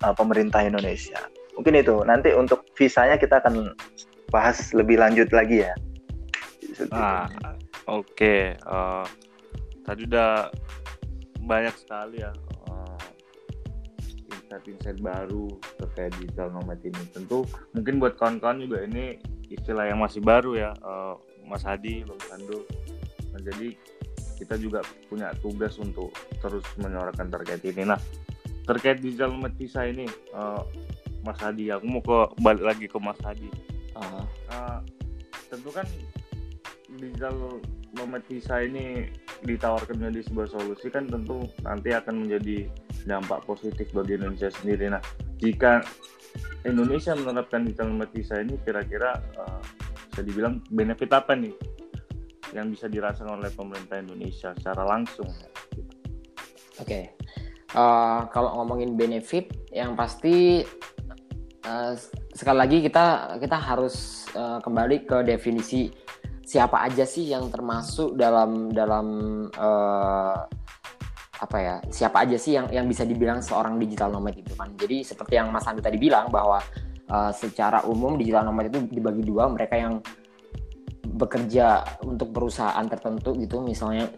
uh, 0.02 0.14
pemerintah 0.16 0.64
Indonesia. 0.64 1.20
Mungkin 1.60 1.84
itu 1.84 2.02
nanti 2.08 2.32
untuk 2.32 2.64
visanya 2.74 3.20
kita 3.20 3.44
akan 3.44 3.76
bahas 4.32 4.72
lebih 4.72 4.98
lanjut 4.98 5.28
lagi 5.36 5.68
ya. 5.68 5.76
Ah, 6.90 7.28
oke. 7.86 8.08
Okay. 8.16 8.56
Uh, 8.64 9.04
eh, 9.04 9.06
tadi 9.84 10.08
udah 10.08 10.50
banyak 11.44 11.76
sekali 11.76 12.24
ya 12.24 12.32
uh, 12.72 13.02
insight-insight 14.32 15.04
baru 15.04 15.52
terkait 15.78 16.16
digital 16.18 16.50
nomad 16.56 16.80
ini. 16.82 17.04
Tentu 17.12 17.44
mungkin 17.76 18.00
buat 18.00 18.16
kawan-kawan 18.16 18.64
juga 18.64 18.88
ini 18.88 19.20
istilah 19.52 19.92
yang 19.92 20.00
masih 20.00 20.24
baru 20.24 20.56
ya, 20.56 20.72
uh, 20.80 21.20
Mas 21.44 21.68
Hadi, 21.68 22.08
Bang 22.08 22.22
Sandu. 22.24 22.64
Nah, 23.36 23.42
jadi 23.44 23.76
kita 24.40 24.56
juga 24.58 24.82
punya 25.12 25.36
tugas 25.44 25.76
untuk 25.78 26.16
terus 26.40 26.64
menyuarakan 26.80 27.28
terkait 27.30 27.62
ini. 27.68 27.84
Nah, 27.84 28.00
terkait 28.64 29.04
digital 29.04 29.36
nomad 29.36 29.54
visa 29.60 29.84
ini, 29.84 30.08
uh, 30.32 30.64
Mas 31.22 31.38
Hadi, 31.38 31.70
aku 31.70 31.86
mau 31.86 32.02
ke 32.02 32.18
balik 32.40 32.64
lagi 32.64 32.86
ke 32.88 32.98
Mas 32.98 33.20
Hadi. 33.22 33.71
Uh, 34.02 34.26
uh 34.50 34.80
tentu 35.52 35.68
kan 35.68 35.84
digital 36.96 37.60
nomad 37.92 38.24
visa 38.28 38.64
ini 38.64 39.12
ditawarkan 39.44 40.00
menjadi 40.00 40.32
sebuah 40.32 40.48
solusi 40.48 40.88
kan 40.88 41.12
tentu 41.12 41.44
nanti 41.60 41.92
akan 41.92 42.24
menjadi 42.24 42.72
dampak 43.04 43.44
positif 43.44 43.92
bagi 43.92 44.16
Indonesia 44.16 44.48
sendiri. 44.48 44.96
Nah, 44.96 45.04
jika 45.44 45.84
Indonesia 46.64 47.18
menerapkan 47.18 47.68
digital 47.68 47.92
nomad 47.92 48.12
visa 48.16 48.40
ini 48.40 48.56
kira-kira 48.64 49.20
uh, 49.36 49.62
bisa 50.12 50.22
dibilang 50.24 50.64
benefit 50.72 51.12
apa 51.12 51.34
nih 51.36 51.56
yang 52.52 52.68
bisa 52.72 52.92
dirasakan 52.92 53.40
oleh 53.40 53.52
pemerintah 53.56 54.00
Indonesia 54.00 54.52
secara 54.56 54.84
langsung. 54.84 55.28
Oke, 56.80 56.88
okay. 56.88 57.04
uh, 57.76 57.80
eh, 57.80 58.20
kalau 58.36 58.60
ngomongin 58.60 59.00
benefit, 59.00 59.54
yang 59.72 59.96
pasti 59.96 60.66
uh, 61.64 61.94
sekali 62.32 62.58
lagi 62.58 62.78
kita 62.84 63.38
kita 63.40 63.58
harus 63.60 64.28
uh, 64.36 64.64
kembali 64.64 65.04
ke 65.04 65.18
definisi 65.28 65.92
siapa 66.42 66.84
aja 66.84 67.08
sih 67.08 67.32
yang 67.32 67.48
termasuk 67.48 68.16
dalam 68.16 68.72
dalam 68.72 69.08
uh, 69.56 70.36
apa 71.42 71.58
ya 71.58 71.76
siapa 71.90 72.22
aja 72.28 72.38
sih 72.38 72.54
yang 72.60 72.70
yang 72.70 72.86
bisa 72.86 73.02
dibilang 73.08 73.42
seorang 73.42 73.82
digital 73.82 74.14
nomad 74.14 74.38
itu 74.38 74.54
kan. 74.54 74.70
Jadi 74.78 75.02
seperti 75.02 75.42
yang 75.42 75.50
Mas 75.50 75.66
Andi 75.66 75.82
tadi 75.82 75.98
bilang 75.98 76.30
bahwa 76.30 76.62
uh, 77.10 77.32
secara 77.34 77.82
umum 77.90 78.14
digital 78.16 78.46
nomad 78.46 78.70
itu 78.70 78.80
dibagi 78.88 79.26
dua 79.26 79.50
mereka 79.50 79.76
yang 79.76 80.00
bekerja 81.12 81.84
untuk 82.08 82.32
perusahaan 82.32 82.86
tertentu 82.88 83.36
gitu 83.36 83.60
misalnya 83.62 84.10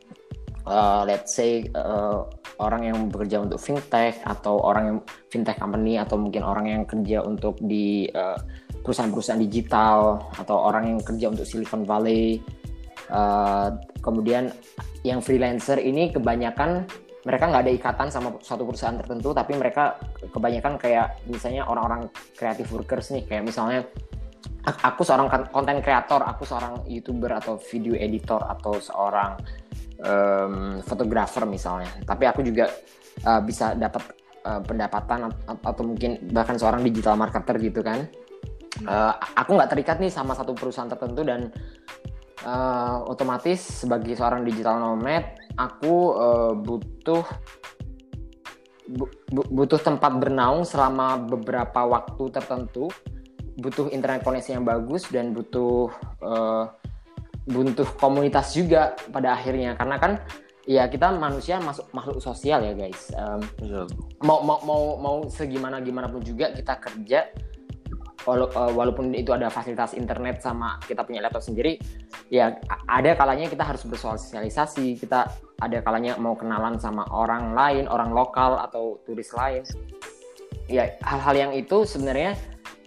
uh, 0.68 1.02
let's 1.08 1.36
say 1.36 1.68
uh, 1.76 2.24
orang 2.60 2.92
yang 2.92 2.98
bekerja 3.12 3.44
untuk 3.44 3.60
fintech 3.60 4.20
atau 4.24 4.60
orang 4.64 4.84
yang 4.88 4.98
fintech 5.32 5.60
company 5.60 6.00
atau 6.00 6.16
mungkin 6.16 6.44
orang 6.44 6.66
yang 6.70 6.84
kerja 6.88 7.24
untuk 7.24 7.60
di 7.64 8.08
uh, 8.12 8.38
perusahaan-perusahaan 8.84 9.40
digital 9.40 10.20
atau 10.36 10.58
orang 10.60 10.96
yang 10.96 11.00
kerja 11.00 11.32
untuk 11.32 11.48
Silicon 11.48 11.88
Valley. 11.88 12.44
Uh, 13.12 13.76
kemudian 14.00 14.50
yang 15.04 15.20
freelancer 15.20 15.76
ini 15.76 16.10
kebanyakan 16.16 16.88
mereka 17.24 17.48
nggak 17.52 17.64
ada 17.68 17.74
ikatan 17.76 18.08
sama 18.12 18.36
suatu 18.44 18.68
perusahaan 18.68 18.96
tertentu 18.96 19.32
tapi 19.32 19.56
mereka 19.56 19.96
kebanyakan 20.32 20.76
kayak 20.76 21.20
misalnya 21.28 21.64
orang-orang 21.68 22.12
creative 22.36 22.68
workers 22.72 23.12
nih 23.16 23.24
kayak 23.28 23.48
misalnya 23.48 23.88
aku 24.64 25.04
seorang 25.04 25.28
konten 25.52 25.84
kreator, 25.84 26.24
aku 26.24 26.48
seorang 26.48 26.88
youtuber 26.88 27.36
atau 27.36 27.60
video 27.60 28.00
editor 28.00 28.40
atau 28.40 28.80
seorang 28.80 29.36
um, 30.04 30.84
fotografer 30.84 31.48
misalnya. 31.48 31.90
Tapi 32.04 32.24
aku 32.28 32.44
juga 32.44 32.70
uh, 33.24 33.42
bisa 33.42 33.74
dapat 33.74 34.04
uh, 34.44 34.62
pendapatan 34.62 35.32
atau 35.48 35.84
mungkin 35.84 36.20
bahkan 36.32 36.60
seorang 36.60 36.84
digital 36.84 37.16
marketer 37.16 37.56
gitu 37.60 37.82
kan. 37.82 38.06
Uh, 38.84 39.14
aku 39.38 39.54
nggak 39.54 39.70
terikat 39.70 39.98
nih 40.02 40.10
sama 40.10 40.34
satu 40.34 40.58
perusahaan 40.58 40.90
tertentu 40.90 41.22
dan 41.22 41.54
uh, 42.44 43.06
otomatis 43.06 43.86
sebagai 43.86 44.18
seorang 44.18 44.42
digital 44.44 44.82
nomad, 44.82 45.38
aku 45.56 45.96
uh, 46.18 46.54
butuh 46.58 47.24
butuh 49.32 49.80
tempat 49.80 50.12
bernaung 50.20 50.68
selama 50.68 51.16
beberapa 51.16 51.88
waktu 51.88 52.30
tertentu 52.36 52.92
butuh 53.56 53.88
internet 53.94 54.26
koneksi 54.26 54.60
yang 54.60 54.66
bagus 54.66 55.08
dan 55.08 55.32
butuh 55.32 55.88
uh, 56.20 56.68
butuh 57.48 57.88
komunitas 58.00 58.56
juga 58.56 58.96
pada 59.12 59.36
akhirnya. 59.36 59.76
Karena 59.76 59.98
kan 60.00 60.24
ya 60.64 60.88
kita 60.88 61.12
manusia 61.12 61.60
masuk 61.60 61.92
makhluk 61.92 62.24
sosial 62.24 62.64
ya 62.64 62.74
guys. 62.76 63.12
Um, 63.16 63.42
mau 64.24 64.40
mau 64.44 64.60
mau 64.64 64.82
mau 65.00 65.16
segimana 65.28 65.84
gimana 65.84 66.08
pun 66.08 66.24
juga 66.24 66.56
kita 66.56 66.80
kerja 66.80 67.20
eh, 68.24 68.72
walaupun 68.72 69.12
itu 69.12 69.36
ada 69.36 69.52
fasilitas 69.52 69.92
internet 69.92 70.40
sama 70.40 70.80
kita 70.88 71.04
punya 71.04 71.20
laptop 71.20 71.44
sendiri 71.44 71.76
ya 72.32 72.56
ada 72.88 73.12
kalanya 73.20 73.52
kita 73.52 73.68
harus 73.68 73.84
bersosialisasi. 73.84 74.96
Kita 74.96 75.28
ada 75.60 75.78
kalanya 75.84 76.16
mau 76.16 76.36
kenalan 76.40 76.80
sama 76.80 77.04
orang 77.12 77.52
lain 77.52 77.86
orang 77.92 78.16
lokal 78.16 78.60
atau 78.64 79.04
turis 79.04 79.36
lain. 79.36 79.68
Ya 80.72 80.96
hal-hal 81.04 81.36
yang 81.36 81.52
itu 81.52 81.84
sebenarnya 81.84 82.40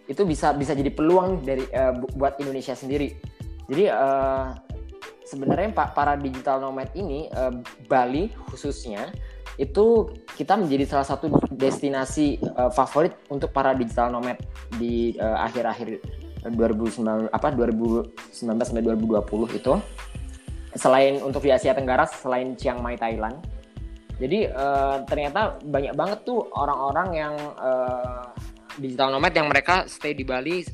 itu 0.09 0.23
bisa 0.25 0.55
bisa 0.57 0.73
jadi 0.73 0.89
peluang 0.89 1.45
dari 1.45 1.67
uh, 1.77 1.93
buat 2.17 2.41
Indonesia 2.41 2.73
sendiri. 2.73 3.36
Jadi 3.67 3.91
uh, 3.91 4.55
sebenarnya 5.27 5.75
para 5.75 6.15
digital 6.15 6.63
nomad 6.63 6.91
ini 6.95 7.27
uh, 7.35 7.51
Bali 7.91 8.31
khususnya 8.47 9.11
itu 9.59 10.13
kita 10.37 10.55
menjadi 10.55 10.85
salah 10.87 11.07
satu 11.09 11.33
destinasi 11.51 12.39
uh, 12.55 12.71
favorit 12.71 13.17
untuk 13.33 13.51
para 13.51 13.73
digital 13.73 14.13
nomad 14.13 14.37
di 14.77 15.17
akhir-akhir 15.19 15.99
uh, 16.47 16.53
2019 16.55 17.33
apa 17.35 17.49
2019 17.51 18.55
sampai 18.63 18.85
2020 18.85 19.59
itu 19.59 19.73
selain 20.77 21.19
untuk 21.25 21.43
di 21.43 21.51
Asia 21.51 21.73
Tenggara 21.73 22.05
selain 22.07 22.55
Chiang 22.55 22.85
Mai 22.85 22.95
Thailand. 23.01 23.41
Jadi 24.17 24.49
uh, 24.49 25.05
ternyata 25.05 25.61
banyak 25.61 25.93
banget 25.93 26.25
tuh 26.25 26.49
orang-orang 26.57 27.09
yang 27.13 27.35
uh, 27.61 28.25
digital 28.81 29.13
nomad 29.13 29.33
yang 29.33 29.49
mereka 29.49 29.85
stay 29.89 30.13
di 30.17 30.25
Bali 30.25 30.65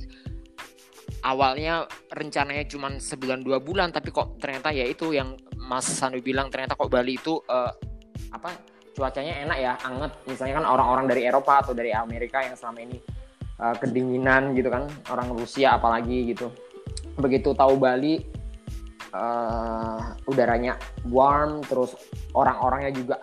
awalnya 1.23 1.87
rencananya 2.11 2.67
cuma 2.67 2.91
sebulan 2.99 3.47
dua 3.47 3.63
bulan 3.63 3.95
tapi 3.95 4.11
kok 4.11 4.43
ternyata 4.43 4.75
ya 4.75 4.87
itu 4.87 5.15
yang 5.15 5.39
Mas 5.57 5.87
Sandu 5.87 6.19
bilang 6.19 6.51
ternyata 6.51 6.75
kok 6.75 6.91
Bali 6.91 7.15
itu 7.15 7.39
uh, 7.47 7.71
apa 8.35 8.51
cuacanya 8.93 9.35
enak 9.47 9.59
ya 9.59 9.73
anget. 9.87 10.13
Misalnya 10.29 10.55
kan 10.61 10.67
orang-orang 10.69 11.07
dari 11.09 11.23
Eropa 11.25 11.63
atau 11.65 11.73
dari 11.73 11.95
Amerika 11.95 12.43
yang 12.43 12.59
selama 12.59 12.79
ini 12.83 12.99
uh, 13.63 13.75
kedinginan 13.79 14.53
gitu 14.59 14.69
kan 14.69 14.91
orang 15.09 15.33
Rusia 15.33 15.79
apalagi 15.79 16.35
gitu. 16.35 16.51
Begitu 17.17 17.55
tahu 17.55 17.79
Bali 17.79 18.21
uh, 19.15 20.29
udaranya 20.29 20.77
warm 21.09 21.63
terus 21.65 21.95
orang-orangnya 22.35 22.93
juga 22.93 23.17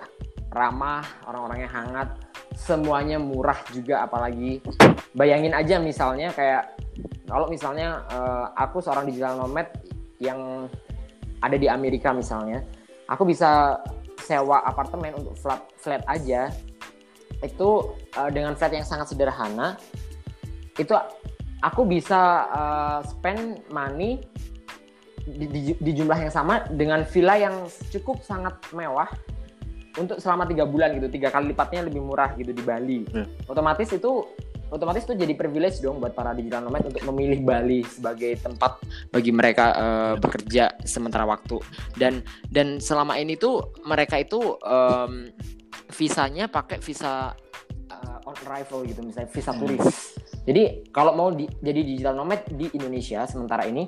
ramah 0.50 1.06
orang-orangnya 1.30 1.70
hangat 1.70 2.10
semuanya 2.56 3.20
murah 3.20 3.60
juga 3.76 4.08
apalagi. 4.08 4.64
Bayangin 5.14 5.54
aja 5.54 5.78
misalnya 5.78 6.32
kayak 6.34 6.79
kalau 7.30 7.46
misalnya 7.46 8.02
uh, 8.10 8.50
aku 8.58 8.82
seorang 8.82 9.06
digital 9.06 9.38
nomad 9.38 9.70
yang 10.18 10.66
ada 11.40 11.56
di 11.56 11.70
Amerika 11.70 12.12
misalnya 12.12 12.66
aku 13.08 13.24
bisa 13.24 13.80
sewa 14.30 14.62
apartemen 14.66 15.18
untuk 15.18 15.34
flat 15.38 15.62
flat 15.82 16.04
aja. 16.06 16.54
Itu 17.40 17.96
uh, 18.20 18.30
dengan 18.30 18.54
flat 18.54 18.76
yang 18.76 18.84
sangat 18.84 19.16
sederhana 19.16 19.80
itu 20.76 20.92
aku 21.60 21.84
bisa 21.88 22.48
uh, 22.52 23.00
spend 23.04 23.64
money 23.72 24.24
di, 25.28 25.46
di, 25.50 25.60
di 25.76 25.92
jumlah 25.92 26.16
yang 26.16 26.32
sama 26.32 26.64
dengan 26.72 27.04
villa 27.04 27.36
yang 27.36 27.68
cukup 27.92 28.24
sangat 28.24 28.56
mewah 28.72 29.08
untuk 30.00 30.22
selama 30.22 30.48
tiga 30.48 30.64
bulan 30.68 30.96
gitu. 30.96 31.08
Tiga 31.12 31.32
kali 31.32 31.52
lipatnya 31.52 31.88
lebih 31.88 32.04
murah 32.04 32.36
gitu 32.36 32.52
di 32.52 32.64
Bali. 32.64 33.08
Hmm. 33.10 33.28
otomatis 33.50 33.90
itu 33.92 34.28
otomatis 34.70 35.06
itu 35.06 35.18
jadi 35.18 35.34
privilege 35.36 35.82
dong 35.84 36.02
buat 36.02 36.14
para 36.14 36.34
digital 36.34 36.66
nomad 36.66 36.86
untuk 36.86 37.04
memilih 37.14 37.42
Bali 37.44 37.82
sebagai 37.86 38.38
tempat 38.40 38.82
bagi 39.10 39.32
mereka 39.34 39.66
uh, 39.76 40.14
bekerja 40.18 40.80
sementara 40.86 41.26
waktu. 41.26 41.62
Dan 41.98 42.22
dan 42.50 42.82
selama 42.82 43.18
ini 43.18 43.36
tuh 43.36 43.74
mereka 43.86 44.18
itu 44.18 44.58
um, 44.62 45.30
visanya 45.90 46.46
pakai 46.50 46.78
visa 46.82 47.34
uh, 47.90 48.20
on 48.30 48.38
arrival 48.46 48.86
gitu 48.86 49.02
misalnya 49.02 49.30
visa 49.34 49.50
hmm. 49.50 49.60
turis 49.60 50.20
jadi 50.50 50.90
kalau 50.90 51.14
mau 51.14 51.30
di, 51.30 51.46
jadi 51.62 51.82
digital 51.86 52.18
nomad 52.18 52.42
di 52.50 52.66
Indonesia 52.74 53.22
sementara 53.30 53.70
ini 53.70 53.86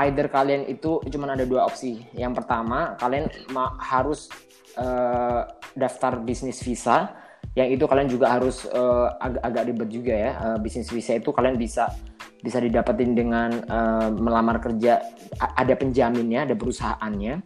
either 0.00 0.24
kalian 0.32 0.64
itu 0.72 1.04
cuma 1.12 1.28
ada 1.28 1.44
dua 1.44 1.68
opsi. 1.68 2.00
Yang 2.16 2.40
pertama 2.40 2.96
kalian 2.96 3.28
harus 3.76 4.32
uh, 4.80 5.44
daftar 5.76 6.20
bisnis 6.24 6.64
visa 6.64 7.12
yang 7.52 7.68
itu 7.68 7.84
kalian 7.84 8.08
juga 8.08 8.32
harus 8.32 8.64
uh, 8.72 9.12
ag 9.20 9.36
agak 9.44 9.68
ribet 9.68 9.88
juga 9.92 10.14
ya 10.16 10.32
uh, 10.40 10.58
bisnis 10.58 10.88
visa 10.88 11.20
itu 11.20 11.28
kalian 11.36 11.60
bisa 11.60 11.92
bisa 12.40 12.58
didapetin 12.58 13.12
dengan 13.12 13.52
uh, 13.68 14.08
melamar 14.08 14.58
kerja 14.58 15.04
ada 15.38 15.74
penjaminnya 15.76 16.48
ada 16.48 16.54
perusahaannya. 16.58 17.44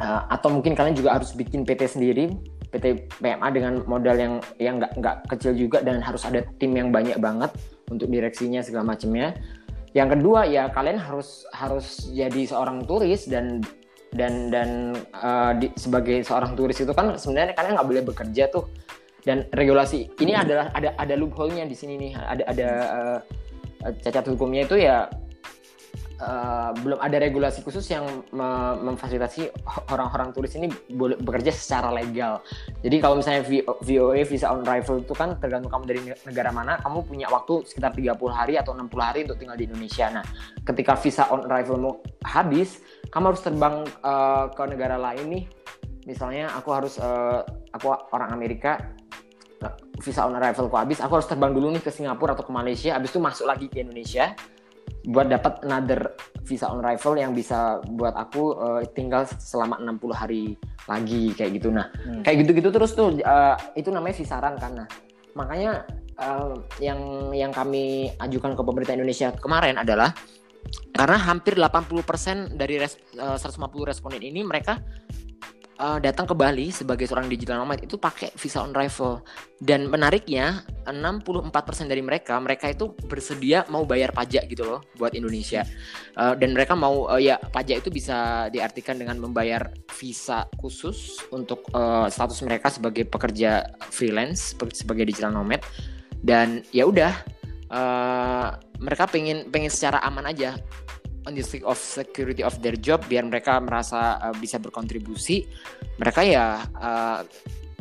Uh, 0.00 0.24
atau 0.32 0.48
mungkin 0.48 0.72
kalian 0.72 0.96
juga 0.96 1.14
harus 1.20 1.36
bikin 1.36 1.68
PT 1.68 1.84
sendiri 1.84 2.32
PT 2.72 3.12
PMA 3.20 3.48
dengan 3.52 3.84
modal 3.84 4.16
yang 4.16 4.34
yang 4.56 4.80
nggak 4.80 4.96
nggak 4.96 5.16
kecil 5.36 5.52
juga 5.52 5.84
dan 5.84 6.00
harus 6.00 6.24
ada 6.24 6.40
tim 6.56 6.72
yang 6.72 6.88
banyak 6.88 7.20
banget 7.20 7.52
untuk 7.92 8.08
direksinya 8.08 8.64
segala 8.64 8.96
macamnya. 8.96 9.36
Yang 9.92 10.18
kedua 10.18 10.48
ya 10.48 10.72
kalian 10.72 10.96
harus 10.96 11.44
harus 11.52 12.08
jadi 12.08 12.48
seorang 12.48 12.88
turis 12.88 13.28
dan 13.28 13.60
dan 14.16 14.48
dan 14.48 14.96
uh, 15.12 15.52
di, 15.56 15.68
sebagai 15.76 16.24
seorang 16.24 16.56
turis 16.56 16.80
itu 16.80 16.92
kan 16.96 17.20
sebenarnya 17.20 17.52
kalian 17.52 17.76
nggak 17.76 17.88
boleh 17.92 18.04
bekerja 18.08 18.48
tuh 18.48 18.72
dan 19.22 19.46
regulasi 19.54 20.10
ini 20.18 20.34
adalah 20.34 20.74
ada 20.74 20.94
ada 20.98 21.14
loophole-nya 21.14 21.66
di 21.66 21.76
sini 21.78 21.94
nih 21.98 22.12
ada 22.18 22.42
ada 22.50 22.68
uh, 22.90 23.18
cacat 24.02 24.26
hukumnya 24.30 24.66
itu 24.66 24.82
ya 24.82 25.06
uh, 26.22 26.70
belum 26.78 26.98
ada 27.02 27.18
regulasi 27.18 27.66
khusus 27.66 27.82
yang 27.90 28.06
me 28.30 28.78
memfasilitasi 28.78 29.50
orang-orang 29.90 30.30
turis 30.30 30.54
ini 30.54 30.70
bekerja 30.94 31.50
secara 31.50 31.90
legal. 31.90 32.40
Jadi 32.80 32.96
kalau 33.02 33.18
misalnya 33.18 33.42
VOA 33.82 34.22
visa 34.26 34.50
on 34.50 34.62
arrival 34.66 35.02
itu 35.02 35.14
kan 35.14 35.36
tergantung 35.42 35.70
kamu 35.70 35.84
dari 35.86 36.00
negara 36.26 36.50
mana, 36.54 36.78
kamu 36.80 36.98
punya 37.06 37.26
waktu 37.28 37.66
sekitar 37.66 37.92
30 37.94 38.18
hari 38.30 38.54
atau 38.58 38.72
60 38.74 38.90
hari 39.02 39.20
untuk 39.26 39.38
tinggal 39.38 39.58
di 39.58 39.66
Indonesia. 39.66 40.06
Nah, 40.10 40.24
ketika 40.62 40.94
visa 40.98 41.26
on 41.30 41.46
arrivalmu 41.46 42.02
habis, 42.26 42.80
kamu 43.10 43.34
harus 43.34 43.42
terbang 43.42 43.86
uh, 44.02 44.46
ke 44.50 44.62
negara 44.70 44.96
lain 44.98 45.26
nih. 45.30 45.44
Misalnya 46.02 46.50
aku 46.58 46.74
harus 46.74 46.98
uh, 46.98 47.46
aku 47.70 47.94
orang 48.10 48.34
Amerika 48.34 48.74
visa 50.02 50.26
on 50.26 50.34
arrival 50.34 50.66
ku 50.66 50.76
habis, 50.78 50.98
aku 50.98 51.20
harus 51.20 51.28
terbang 51.30 51.52
dulu 51.54 51.70
nih 51.70 51.82
ke 51.82 51.90
Singapura 51.94 52.34
atau 52.34 52.46
ke 52.46 52.52
Malaysia, 52.52 52.96
habis 52.96 53.14
itu 53.14 53.20
masuk 53.22 53.46
lagi 53.46 53.66
ke 53.70 53.84
Indonesia 53.84 54.34
buat 55.02 55.26
dapat 55.26 55.66
another 55.66 56.14
visa 56.46 56.70
on 56.70 56.78
arrival 56.82 57.18
yang 57.18 57.34
bisa 57.34 57.82
buat 57.90 58.14
aku 58.14 58.42
uh, 58.54 58.82
tinggal 58.94 59.26
selama 59.26 59.82
60 59.82 60.14
hari 60.14 60.54
lagi 60.86 61.34
kayak 61.34 61.58
gitu 61.58 61.74
nah 61.74 61.90
hmm. 61.90 62.22
kayak 62.22 62.46
gitu-gitu 62.46 62.70
terus 62.70 62.94
tuh 62.94 63.18
uh, 63.22 63.58
itu 63.74 63.90
namanya 63.90 64.14
visaran 64.14 64.54
kan 64.58 64.72
nah 64.78 64.88
makanya 65.34 65.82
uh, 66.22 66.54
yang 66.78 67.30
yang 67.34 67.50
kami 67.50 68.14
ajukan 68.22 68.54
ke 68.54 68.62
pemerintah 68.62 68.94
Indonesia 68.94 69.34
kemarin 69.34 69.82
adalah 69.82 70.14
karena 70.94 71.18
hampir 71.18 71.58
80% 71.58 72.54
dari 72.54 72.78
res, 72.78 72.94
uh, 73.18 73.34
150 73.34 73.58
responden 73.82 74.22
ini 74.22 74.46
mereka 74.46 74.78
uh, 75.82 75.98
datang 75.98 76.30
ke 76.30 76.34
Bali 76.38 76.70
sebagai 76.70 77.10
seorang 77.10 77.26
digital 77.26 77.58
nomad 77.58 77.82
itu 77.82 77.98
pakai 77.98 78.30
visa 78.38 78.62
on 78.62 78.70
arrival. 78.70 79.26
Dan 79.58 79.90
menariknya 79.90 80.62
64% 80.86 81.90
dari 81.90 82.02
mereka 82.02 82.38
mereka 82.38 82.70
itu 82.70 82.94
bersedia 83.06 83.66
mau 83.70 83.82
bayar 83.82 84.14
pajak 84.14 84.46
gitu 84.46 84.62
loh 84.62 84.80
buat 84.94 85.18
Indonesia. 85.18 85.66
Uh, 86.14 86.38
dan 86.38 86.54
mereka 86.54 86.78
mau 86.78 87.10
uh, 87.10 87.18
ya 87.18 87.38
pajak 87.38 87.82
itu 87.82 87.90
bisa 87.90 88.46
diartikan 88.54 88.98
dengan 88.98 89.18
membayar 89.18 89.74
visa 89.98 90.46
khusus 90.62 91.18
untuk 91.34 91.66
uh, 91.74 92.06
status 92.06 92.38
mereka 92.46 92.70
sebagai 92.70 93.06
pekerja 93.06 93.66
freelance 93.90 94.54
sebagai 94.70 95.10
digital 95.10 95.34
nomad. 95.34 95.62
Dan 96.22 96.62
ya 96.70 96.86
udah 96.86 97.12
uh, 97.74 98.54
mereka 98.78 99.10
pengen 99.10 99.50
pengen 99.50 99.70
secara 99.70 99.98
aman 100.02 100.30
aja 100.30 100.58
on 101.26 101.32
the 101.34 101.44
sake 101.44 101.66
of 101.66 101.78
security 101.78 102.42
of 102.42 102.58
their 102.62 102.74
job 102.74 103.02
biar 103.06 103.22
mereka 103.26 103.58
merasa 103.62 104.18
uh, 104.18 104.34
bisa 104.34 104.58
berkontribusi. 104.58 105.46
Mereka 105.98 106.20
ya 106.26 106.62
uh, 106.78 107.22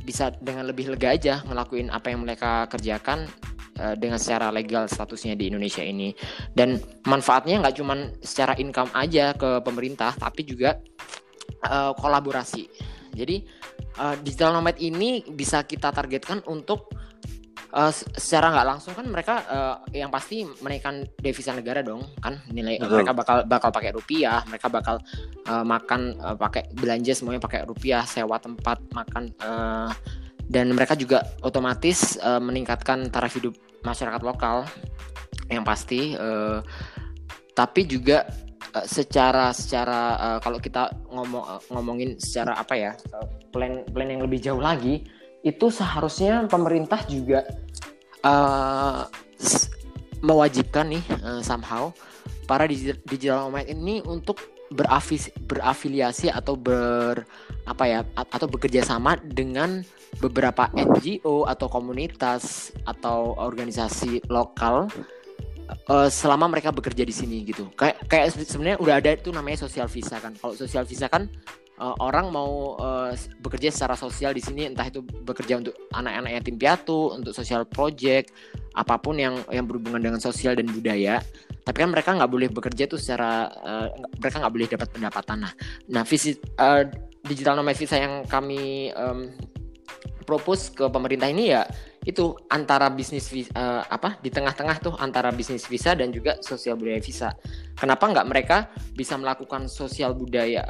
bisa 0.01 0.33
dengan 0.41 0.69
lebih 0.69 0.89
lega 0.93 1.13
aja 1.13 1.45
ngelakuin 1.45 1.93
apa 1.93 2.09
yang 2.09 2.25
mereka 2.25 2.65
kerjakan 2.69 3.29
uh, 3.81 3.95
dengan 3.97 4.17
secara 4.17 4.49
legal 4.49 4.89
statusnya 4.89 5.37
di 5.37 5.49
Indonesia 5.49 5.81
ini. 5.81 6.13
Dan 6.53 6.81
manfaatnya 7.05 7.61
nggak 7.61 7.75
cuma 7.77 8.09
secara 8.21 8.57
income 8.57 8.89
aja 8.93 9.33
ke 9.33 9.61
pemerintah 9.65 10.13
tapi 10.17 10.45
juga 10.45 10.77
uh, 11.65 11.93
kolaborasi. 11.97 12.65
Jadi 13.11 13.43
uh, 13.99 14.15
digital 14.23 14.55
nomad 14.55 14.79
ini 14.79 15.25
bisa 15.27 15.67
kita 15.67 15.91
targetkan 15.91 16.39
untuk 16.47 16.87
uh, 17.73 17.91
secara 17.93 18.51
nggak 18.51 18.67
langsung 18.67 18.93
kan 18.93 19.07
mereka 19.07 19.33
uh, 19.47 19.75
yang 19.95 20.11
pasti 20.11 20.43
menaikkan 20.59 21.07
devisa 21.19 21.55
negara 21.55 21.81
dong 21.81 22.03
kan 22.19 22.39
nilai 22.51 22.79
Betul. 22.79 23.01
mereka 23.01 23.11
bakal 23.15 23.37
bakal 23.47 23.69
pakai 23.71 23.91
rupiah 23.95 24.43
mereka 24.47 24.67
bakal 24.67 24.95
uh, 25.47 25.63
makan 25.63 26.15
uh, 26.19 26.35
pakai 26.35 26.67
belanja 26.75 27.15
semuanya 27.15 27.41
pakai 27.41 27.63
rupiah 27.63 28.03
sewa 28.03 28.37
tempat 28.37 28.79
makan 28.91 29.31
uh, 29.43 29.89
dan 30.51 30.71
mereka 30.75 30.99
juga 30.99 31.23
otomatis 31.41 32.19
uh, 32.19 32.39
meningkatkan 32.43 33.07
taraf 33.07 33.31
hidup 33.39 33.55
masyarakat 33.87 34.21
lokal 34.21 34.67
yang 35.47 35.63
pasti 35.63 36.15
uh, 36.15 36.59
tapi 37.55 37.87
juga 37.87 38.27
uh, 38.75 38.87
secara 38.87 39.51
secara 39.55 39.99
uh, 40.19 40.39
kalau 40.43 40.59
kita 40.59 40.91
ngomong 41.11 41.43
uh, 41.43 41.61
ngomongin 41.71 42.19
secara 42.19 42.59
apa 42.59 42.75
ya 42.75 42.91
plan 43.51 43.83
plan 43.91 44.07
yang 44.07 44.23
lebih 44.23 44.39
jauh 44.39 44.59
lagi 44.59 45.03
itu 45.41 45.73
seharusnya 45.73 46.45
pemerintah 46.45 47.01
juga 47.09 47.45
uh, 48.21 49.09
mewajibkan 50.21 50.93
nih 50.93 51.03
uh, 51.25 51.41
somehow 51.41 51.89
para 52.45 52.69
digital 52.69 53.49
nomad 53.49 53.65
ini 53.65 54.05
untuk 54.05 54.37
berafis, 54.71 55.27
berafiliasi 55.45 56.31
atau 56.31 56.55
ber 56.55 57.27
apa 57.67 57.83
ya 57.85 57.99
atau 58.15 58.47
bekerja 58.47 58.81
sama 58.81 59.19
dengan 59.19 59.83
beberapa 60.23 60.71
NGO 60.71 61.47
atau 61.47 61.67
komunitas 61.67 62.71
atau 62.87 63.35
organisasi 63.35 64.27
lokal 64.31 64.87
uh, 65.91 66.09
selama 66.11 66.51
mereka 66.51 66.71
bekerja 66.71 67.03
di 67.03 67.11
sini 67.15 67.43
gitu. 67.43 67.67
Kayak 67.75 68.07
kayak 68.07 68.25
sebenarnya 68.35 68.77
udah 68.79 68.95
ada 68.99 69.09
itu 69.15 69.29
namanya 69.31 69.67
sosial 69.67 69.87
visa 69.91 70.19
kan. 70.19 70.35
Kalau 70.39 70.55
sosial 70.55 70.87
visa 70.87 71.11
kan 71.11 71.27
uh, 71.79 71.95
orang 72.01 72.33
mau 72.33 72.75
uh, 72.81 73.13
bekerja 73.39 73.71
secara 73.71 73.95
sosial 73.95 74.35
di 74.35 74.43
sini 74.43 74.67
entah 74.67 74.87
itu 74.89 74.99
bekerja 75.03 75.61
untuk 75.61 75.75
anak-anak 75.93 76.31
yatim 76.41 76.55
piatu 76.59 77.15
untuk 77.15 77.31
sosial 77.31 77.63
project 77.63 78.33
apa 78.75 78.95
pun 78.99 79.19
yang 79.19 79.39
yang 79.51 79.67
berhubungan 79.67 79.99
dengan 79.99 80.19
sosial 80.19 80.55
dan 80.55 80.67
budaya 80.67 81.19
tapi 81.61 81.77
kan 81.85 81.89
mereka 81.93 82.17
nggak 82.17 82.31
boleh 82.31 82.49
bekerja 82.49 82.89
tuh 82.89 82.97
secara 82.97 83.47
uh, 83.61 83.87
mereka 84.17 84.41
nggak 84.41 84.53
boleh 84.53 84.67
dapat 84.67 84.89
pendapatan. 84.89 85.37
Nah 85.45 85.53
nah 85.87 86.03
visit 86.03 86.41
uh, 86.57 86.89
digital 87.29 87.53
nomad 87.53 87.77
visa 87.77 88.01
yang 88.01 88.25
kami 88.25 88.89
um, 88.97 89.29
propose 90.25 90.73
ke 90.73 90.85
pemerintah 90.91 91.29
ini 91.29 91.53
ya 91.53 91.65
itu 92.01 92.33
antara 92.49 92.89
bisnis 92.89 93.29
uh, 93.53 93.85
apa 93.85 94.17
di 94.25 94.33
tengah-tengah 94.33 94.77
tuh 94.81 94.93
antara 94.97 95.29
bisnis 95.29 95.69
visa 95.69 95.93
dan 95.93 96.09
juga 96.09 96.41
sosial 96.41 96.73
budaya 96.73 96.97
visa. 96.97 97.29
Kenapa 97.77 98.09
nggak 98.09 98.25
mereka 98.25 98.57
bisa 98.97 99.13
melakukan 99.21 99.69
sosial 99.69 100.17
budaya 100.17 100.65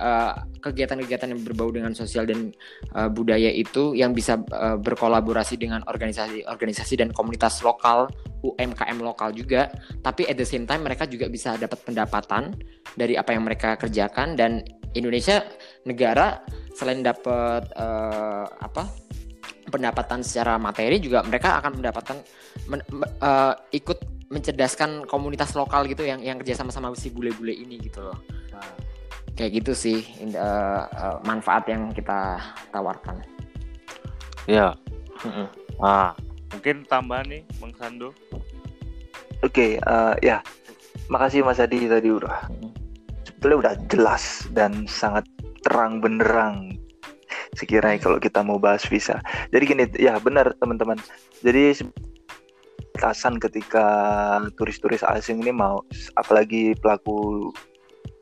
kegiatan 0.59 0.91
kegiatan-kegiatan 0.91 1.31
yang 1.31 1.41
berbau 1.47 1.71
dengan 1.71 1.95
sosial 1.95 2.27
dan 2.27 2.51
uh, 2.91 3.07
budaya 3.07 3.47
itu 3.47 3.95
yang 3.95 4.11
bisa 4.11 4.43
uh, 4.51 4.75
berkolaborasi 4.75 5.55
dengan 5.55 5.79
organisasi-organisasi 5.87 6.99
dan 6.99 7.09
komunitas 7.15 7.63
lokal, 7.63 8.11
UMKM 8.43 8.99
lokal 8.99 9.31
juga. 9.31 9.71
Tapi 10.03 10.27
at 10.27 10.35
the 10.35 10.47
same 10.47 10.67
time 10.67 10.83
mereka 10.83 11.07
juga 11.07 11.31
bisa 11.31 11.55
dapat 11.55 11.79
pendapatan 11.87 12.51
dari 12.99 13.15
apa 13.15 13.31
yang 13.31 13.47
mereka 13.47 13.79
kerjakan 13.79 14.35
dan 14.35 14.67
Indonesia 14.91 15.47
negara 15.87 16.43
selain 16.75 16.99
dapat 16.99 17.71
uh, 17.79 18.47
apa 18.59 19.10
pendapatan 19.71 20.19
secara 20.21 20.59
materi 20.59 20.99
juga 20.99 21.23
mereka 21.23 21.63
akan 21.63 21.79
mendapatkan 21.79 22.17
men, 22.67 22.83
uh, 23.23 23.55
ikut 23.71 24.03
mencerdaskan 24.31 25.07
komunitas 25.07 25.55
lokal 25.55 25.87
gitu 25.87 26.03
yang 26.03 26.19
yang 26.23 26.39
kerja 26.39 26.59
sama-sama 26.59 26.91
si 26.95 27.11
bule-bule 27.11 27.55
ini 27.55 27.79
gitu 27.79 28.03
loh. 28.03 28.19
Nah. 28.51 28.91
Kayak 29.31 29.63
gitu 29.63 29.71
sih 29.71 29.99
uh, 30.35 30.83
uh, 30.91 31.17
manfaat 31.23 31.63
yang 31.71 31.95
kita 31.95 32.35
tawarkan. 32.75 33.23
Ya. 34.45 34.75
Nah, 35.79 36.11
mungkin 36.51 36.83
tambahan 36.85 37.31
nih 37.31 37.41
Bang 37.57 37.71
Sando. 37.79 38.11
Oke, 39.41 39.47
okay, 39.47 39.71
uh, 39.87 40.13
ya. 40.19 40.43
Makasih 41.07 41.43
Mas 41.43 41.59
Adi 41.59 41.87
tadi 41.87 42.11
udah 42.11 42.47
sebetulnya 43.25 43.57
udah 43.57 43.73
jelas 43.89 44.45
dan 44.53 44.85
sangat 44.85 45.25
terang 45.65 45.97
benderang 45.97 46.77
sekiranya 47.55 47.99
kalau 47.99 48.17
kita 48.17 48.39
mau 48.41 48.57
bahas 48.57 48.83
visa. 48.87 49.19
Jadi 49.51 49.63
gini, 49.63 49.83
ya 49.99 50.15
benar 50.19 50.55
teman-teman. 50.59 50.97
Jadi 51.43 51.83
batasan 53.01 53.41
ketika 53.41 53.87
turis-turis 54.61 55.01
asing 55.01 55.41
ini 55.41 55.49
mau, 55.49 55.81
apalagi 56.19 56.77
pelaku 56.77 57.49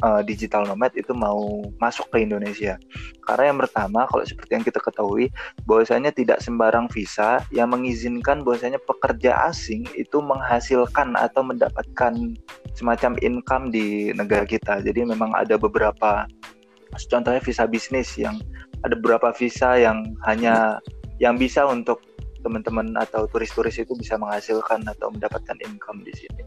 uh, 0.03 0.21
digital 0.23 0.63
nomad 0.63 0.95
itu 0.95 1.11
mau 1.11 1.67
masuk 1.83 2.07
ke 2.15 2.23
Indonesia. 2.23 2.79
Karena 3.27 3.51
yang 3.51 3.59
pertama, 3.59 4.07
kalau 4.07 4.23
seperti 4.23 4.51
yang 4.55 4.63
kita 4.63 4.79
ketahui, 4.79 5.27
bahwasanya 5.67 6.15
tidak 6.15 6.39
sembarang 6.39 6.87
visa 6.95 7.43
yang 7.51 7.75
mengizinkan 7.75 8.41
bahwasanya 8.47 8.79
pekerja 8.87 9.35
asing 9.51 9.83
itu 9.99 10.23
menghasilkan 10.23 11.19
atau 11.19 11.43
mendapatkan 11.43 12.13
semacam 12.71 13.11
income 13.19 13.75
di 13.75 14.15
negara 14.15 14.47
kita. 14.47 14.79
Jadi 14.79 15.03
memang 15.03 15.35
ada 15.35 15.59
beberapa 15.59 16.23
contohnya 17.11 17.43
visa 17.43 17.69
bisnis 17.69 18.15
yang 18.17 18.39
ada 18.83 18.95
beberapa 18.95 19.31
visa 19.35 19.75
yang 19.75 20.15
hanya 20.27 20.79
yang 21.19 21.35
bisa 21.35 21.67
untuk 21.67 21.99
teman-teman 22.39 22.95
atau 22.95 23.27
turis-turis 23.27 23.83
itu 23.83 23.91
bisa 23.99 24.15
menghasilkan 24.15 24.87
atau 24.87 25.11
mendapatkan 25.11 25.59
income 25.67 26.03
di 26.07 26.15
sini. 26.15 26.43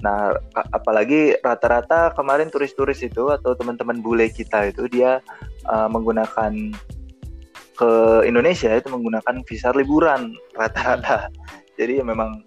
Nah, 0.00 0.32
apalagi 0.72 1.36
rata-rata 1.44 2.14
kemarin 2.16 2.48
turis-turis 2.48 3.04
itu 3.04 3.28
atau 3.28 3.52
teman-teman 3.52 4.00
bule 4.00 4.32
kita 4.32 4.72
itu 4.72 4.88
dia 4.88 5.20
uh, 5.68 5.88
menggunakan 5.90 6.72
ke 7.76 7.92
Indonesia 8.24 8.72
itu 8.76 8.88
menggunakan 8.88 9.44
visa 9.44 9.74
liburan 9.74 10.32
rata-rata. 10.56 11.28
Jadi 11.76 12.00
ya 12.00 12.04
memang 12.04 12.44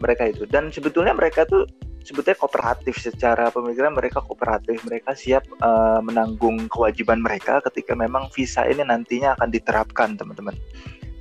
mereka 0.00 0.28
itu 0.28 0.48
dan 0.48 0.68
sebetulnya 0.72 1.14
mereka 1.14 1.46
tuh 1.46 1.64
sebetulnya 2.02 2.38
kooperatif 2.38 2.98
secara 2.98 3.48
pemikiran 3.50 3.94
mereka 3.94 4.20
kooperatif. 4.22 4.82
Mereka 4.86 5.14
siap 5.14 5.46
uh, 5.62 6.02
menanggung 6.02 6.66
kewajiban 6.68 7.22
mereka 7.22 7.62
ketika 7.70 7.94
memang 7.96 8.28
visa 8.34 8.66
ini 8.66 8.82
nantinya 8.82 9.38
akan 9.38 9.48
diterapkan 9.50 10.14
teman-teman. 10.18 10.54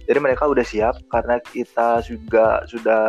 Jadi 0.09 0.19
mereka 0.19 0.49
udah 0.49 0.65
siap 0.65 0.97
karena 1.07 1.39
kita 1.39 2.01
juga 2.03 2.65
sudah 2.67 3.03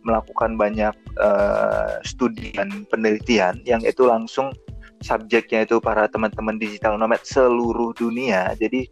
melakukan 0.00 0.56
banyak 0.56 0.96
uh, 1.20 2.00
studi 2.02 2.56
dan 2.56 2.88
penelitian 2.88 3.60
yang 3.68 3.84
itu 3.84 4.08
langsung 4.08 4.48
subjeknya 5.04 5.64
itu 5.68 5.80
para 5.80 6.08
teman-teman 6.08 6.56
digital 6.56 6.96
nomad 6.96 7.20
seluruh 7.24 7.92
dunia. 7.96 8.52
Jadi 8.56 8.88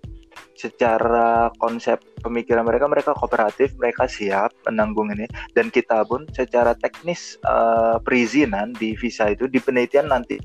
secara 0.59 1.55
konsep 1.62 2.03
pemikiran 2.18 2.66
mereka 2.66 2.90
mereka 2.90 3.11
kooperatif 3.14 3.79
mereka 3.79 4.11
siap 4.11 4.51
menanggung 4.66 5.14
ini. 5.14 5.31
Dan 5.55 5.71
kita 5.71 6.03
pun 6.03 6.27
secara 6.35 6.75
teknis 6.75 7.38
uh, 7.47 8.03
perizinan 8.03 8.75
di 8.75 8.99
visa 8.99 9.31
itu 9.31 9.47
di 9.47 9.62
penelitian 9.62 10.11
nanti 10.11 10.37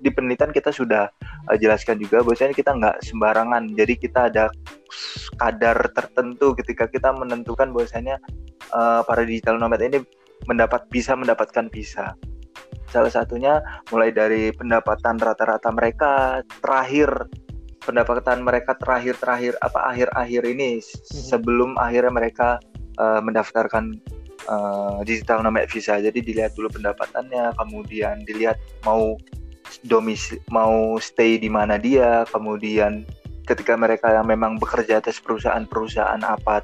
di 0.00 0.08
penelitian 0.08 0.50
kita 0.50 0.72
sudah 0.72 1.10
uh, 1.50 1.56
jelaskan 1.60 2.00
juga 2.00 2.24
bahwasanya 2.24 2.56
kita 2.56 2.70
nggak 2.72 2.96
sembarangan. 3.04 3.74
Jadi 3.76 3.94
kita 4.00 4.32
ada 4.32 4.48
kadar 5.36 5.76
tertentu 5.92 6.56
ketika 6.56 6.88
kita 6.88 7.12
menentukan 7.12 7.74
bahwasanya 7.74 8.16
uh, 8.72 9.04
para 9.04 9.26
digital 9.26 9.60
nomad 9.60 9.82
ini 9.84 10.00
mendapat 10.48 10.88
bisa 10.88 11.12
mendapatkan 11.12 11.68
visa. 11.68 12.16
Salah 12.90 13.12
satunya 13.12 13.62
mulai 13.94 14.10
dari 14.10 14.50
pendapatan 14.50 15.20
rata-rata 15.20 15.70
mereka 15.70 16.42
terakhir 16.58 17.30
pendapatan 17.90 18.46
mereka 18.46 18.78
terakhir-terakhir 18.78 19.58
apa 19.58 19.90
akhir-akhir 19.90 20.42
ini 20.46 20.78
hmm. 20.78 21.26
sebelum 21.26 21.74
akhirnya 21.74 22.14
mereka 22.14 22.62
uh, 23.02 23.18
mendaftarkan 23.18 23.98
uh, 24.46 25.02
digital 25.02 25.42
nomad 25.42 25.66
visa. 25.66 25.98
Jadi 25.98 26.22
dilihat 26.22 26.54
dulu 26.54 26.70
pendapatannya, 26.70 27.58
kemudian 27.58 28.22
dilihat 28.22 28.56
mau 28.86 29.18
domisili 29.86 30.38
mau 30.54 30.96
stay 31.02 31.36
di 31.42 31.50
mana 31.50 31.74
dia, 31.76 32.22
kemudian 32.30 33.02
ketika 33.50 33.74
mereka 33.74 34.14
yang 34.14 34.30
memang 34.30 34.62
bekerja 34.62 35.02
atas 35.02 35.18
perusahaan-perusahaan 35.18 36.22
apa 36.22 36.62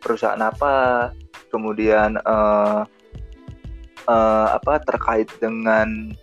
perusahaan 0.00 0.40
apa, 0.40 1.12
kemudian 1.52 2.16
uh, 2.24 2.88
uh, 4.08 4.48
apa 4.56 4.80
terkait 4.88 5.28
dengan 5.36 6.16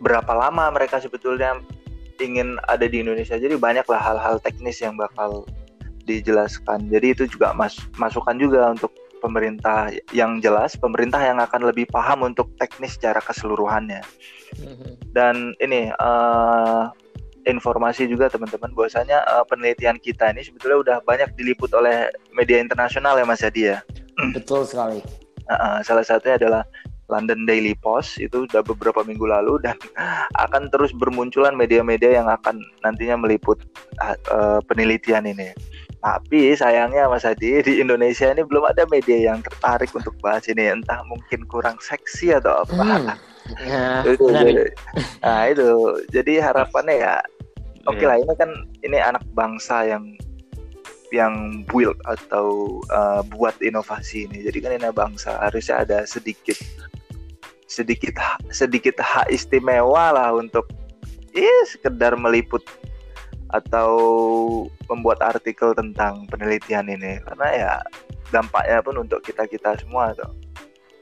berapa 0.00 0.32
lama 0.32 0.72
mereka 0.72 1.00
sebetulnya 1.00 1.60
ingin 2.20 2.56
ada 2.70 2.86
di 2.86 3.02
Indonesia. 3.02 3.36
Jadi 3.36 3.56
banyaklah 3.56 3.98
hal-hal 3.98 4.40
teknis 4.40 4.80
yang 4.80 4.96
bakal 4.96 5.44
dijelaskan. 6.06 6.86
Jadi 6.88 7.06
itu 7.12 7.24
juga 7.26 7.50
mas 7.52 7.76
masukan 7.98 8.38
juga 8.38 8.72
untuk 8.72 8.94
pemerintah 9.18 9.90
yang 10.14 10.38
jelas, 10.38 10.78
pemerintah 10.78 11.18
yang 11.18 11.42
akan 11.42 11.66
lebih 11.66 11.88
paham 11.90 12.22
untuk 12.28 12.46
teknis 12.62 12.94
secara 12.94 13.18
keseluruhannya. 13.18 14.00
Mm-hmm. 14.62 14.90
Dan 15.10 15.56
ini 15.58 15.90
uh, 15.98 16.92
informasi 17.48 18.06
juga 18.06 18.30
teman-teman 18.30 18.70
bahwasanya 18.74 19.22
uh, 19.26 19.44
penelitian 19.46 19.98
kita 19.98 20.30
ini 20.30 20.46
sebetulnya 20.46 20.78
udah 20.78 20.96
banyak 21.02 21.32
diliput 21.34 21.74
oleh 21.74 22.10
media 22.34 22.62
internasional 22.62 23.18
ya 23.18 23.26
Mas 23.26 23.42
Hadi 23.42 23.74
ya. 23.74 23.78
Betul 24.30 24.62
sekali. 24.66 25.02
Uh, 25.46 25.78
salah 25.82 26.02
satunya 26.02 26.38
adalah 26.38 26.62
London 27.06 27.46
Daily 27.46 27.74
Post 27.78 28.18
itu 28.18 28.46
sudah 28.50 28.62
beberapa 28.66 29.06
minggu 29.06 29.26
lalu 29.26 29.62
dan 29.62 29.78
akan 30.44 30.68
terus 30.70 30.90
bermunculan 30.94 31.54
media-media 31.54 32.22
yang 32.22 32.28
akan 32.28 32.60
nantinya 32.82 33.16
meliput 33.18 33.62
uh, 34.02 34.60
penelitian 34.66 35.26
ini. 35.26 35.54
Tapi 36.02 36.54
sayangnya 36.54 37.10
Mas 37.10 37.26
Adi 37.26 37.64
di 37.66 37.82
Indonesia 37.82 38.30
ini 38.30 38.46
belum 38.46 38.68
ada 38.68 38.86
media 38.86 39.32
yang 39.32 39.42
tertarik 39.42 39.90
untuk 39.96 40.14
bahas 40.22 40.46
ini 40.46 40.70
entah 40.70 41.02
mungkin 41.08 41.42
kurang 41.50 41.80
seksi 41.82 42.36
atau 42.36 42.62
apa. 42.62 42.74
Hmm. 42.74 43.10
Ya, 43.62 44.02
itu, 44.02 44.26
jadi, 44.26 44.74
nah 45.22 45.46
itu 45.46 45.70
jadi 46.10 46.50
harapannya 46.50 46.98
ya 46.98 47.22
oke 47.86 47.94
okay 47.94 48.06
lah 48.10 48.18
ini 48.18 48.34
kan 48.34 48.50
ini 48.82 48.98
anak 48.98 49.22
bangsa 49.38 49.86
yang 49.86 50.18
yang 51.14 51.62
build 51.70 51.94
atau 52.06 52.78
uh, 52.90 53.22
buat 53.22 53.54
inovasi 53.62 54.26
ini. 54.26 54.42
Jadi 54.42 54.58
kan 54.58 54.72
ini 54.74 54.90
bangsa 54.90 55.38
harusnya 55.38 55.86
ada 55.86 56.02
sedikit 56.02 56.58
sedikit 57.66 58.18
sedikit 58.50 58.98
hak 59.02 59.30
istimewa 59.30 60.14
lah 60.14 60.30
untuk 60.34 60.70
ya 61.34 61.66
sekedar 61.68 62.14
meliput 62.14 62.62
atau 63.54 63.90
membuat 64.90 65.22
artikel 65.22 65.74
tentang 65.74 66.26
penelitian 66.30 66.90
ini. 66.90 67.22
Karena 67.22 67.48
ya 67.52 67.72
dampaknya 68.34 68.82
pun 68.82 69.02
untuk 69.02 69.22
kita 69.22 69.46
kita 69.46 69.78
semua 69.78 70.14
tuh. 70.14 70.32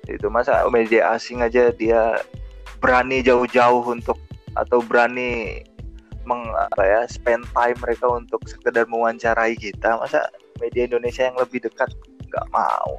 Itu 0.05 0.29
masa 0.29 0.65
media 0.69 1.17
asing 1.17 1.41
aja 1.41 1.73
dia 1.73 2.21
berani 2.85 3.25
jauh-jauh 3.25 3.81
untuk 3.89 4.21
atau 4.55 4.85
berani 4.85 5.65
meng 6.25 6.53
apa 6.57 6.83
ya 6.85 7.01
spend 7.09 7.45
time 7.53 7.77
mereka 7.85 8.09
untuk 8.09 8.41
sekedar 8.49 8.89
mewawancarai 8.89 9.57
kita 9.57 10.01
masa 10.01 10.29
media 10.57 10.89
Indonesia 10.89 11.29
yang 11.29 11.37
lebih 11.37 11.65
dekat 11.65 11.93
nggak 12.33 12.47
mau 12.49 12.97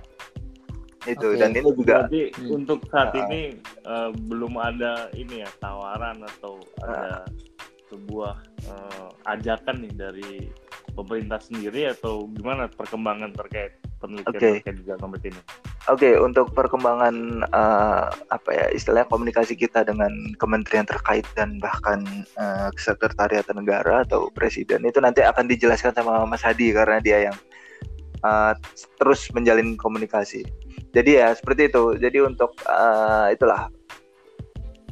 itu 1.06 1.28
okay. 1.34 1.40
dan 1.40 1.50
ini 1.54 1.70
juga 1.74 1.96
Jadi 2.10 2.24
hmm. 2.34 2.50
untuk 2.52 2.80
saat 2.90 3.14
uh, 3.14 3.22
ini 3.26 3.42
uh, 3.86 4.10
belum 4.26 4.58
ada 4.58 5.10
ini 5.14 5.46
ya 5.46 5.50
tawaran 5.62 6.22
atau 6.38 6.58
uh, 6.82 6.86
ada 6.86 7.16
sebuah 7.94 8.36
uh, 8.68 9.10
ajakan 9.30 9.86
nih 9.86 9.94
dari 9.94 10.32
pemerintah 10.98 11.38
sendiri 11.38 11.92
atau 11.92 12.26
gimana 12.34 12.66
perkembangan 12.72 13.36
terkait 13.36 13.78
penelitian 14.02 14.34
okay. 14.34 14.54
terkait 14.64 14.78
juga 14.82 14.96
ini? 15.22 15.42
Oke, 15.86 16.02
okay, 16.02 16.14
untuk 16.18 16.50
perkembangan 16.58 17.46
uh, 17.54 18.10
apa 18.34 18.50
ya 18.50 18.66
istilahnya 18.74 19.06
komunikasi 19.06 19.54
kita 19.54 19.86
dengan 19.86 20.10
kementerian 20.42 20.88
terkait 20.88 21.28
dan 21.38 21.62
bahkan 21.62 22.02
uh, 22.42 22.74
sekretariat 22.74 23.46
negara 23.54 24.02
atau 24.02 24.34
presiden 24.34 24.82
itu 24.88 24.98
nanti 24.98 25.22
akan 25.22 25.46
dijelaskan 25.46 25.94
sama 25.94 26.26
Mas 26.26 26.42
Hadi 26.42 26.74
karena 26.74 26.98
dia 27.04 27.30
yang 27.30 27.38
uh, 28.26 28.58
terus 28.98 29.30
menjalin 29.36 29.78
komunikasi 29.78 30.42
jadi 30.96 31.12
ya 31.12 31.28
seperti 31.36 31.68
itu. 31.68 31.84
Jadi 32.00 32.18
untuk 32.24 32.56
uh, 32.64 33.28
itulah. 33.28 33.68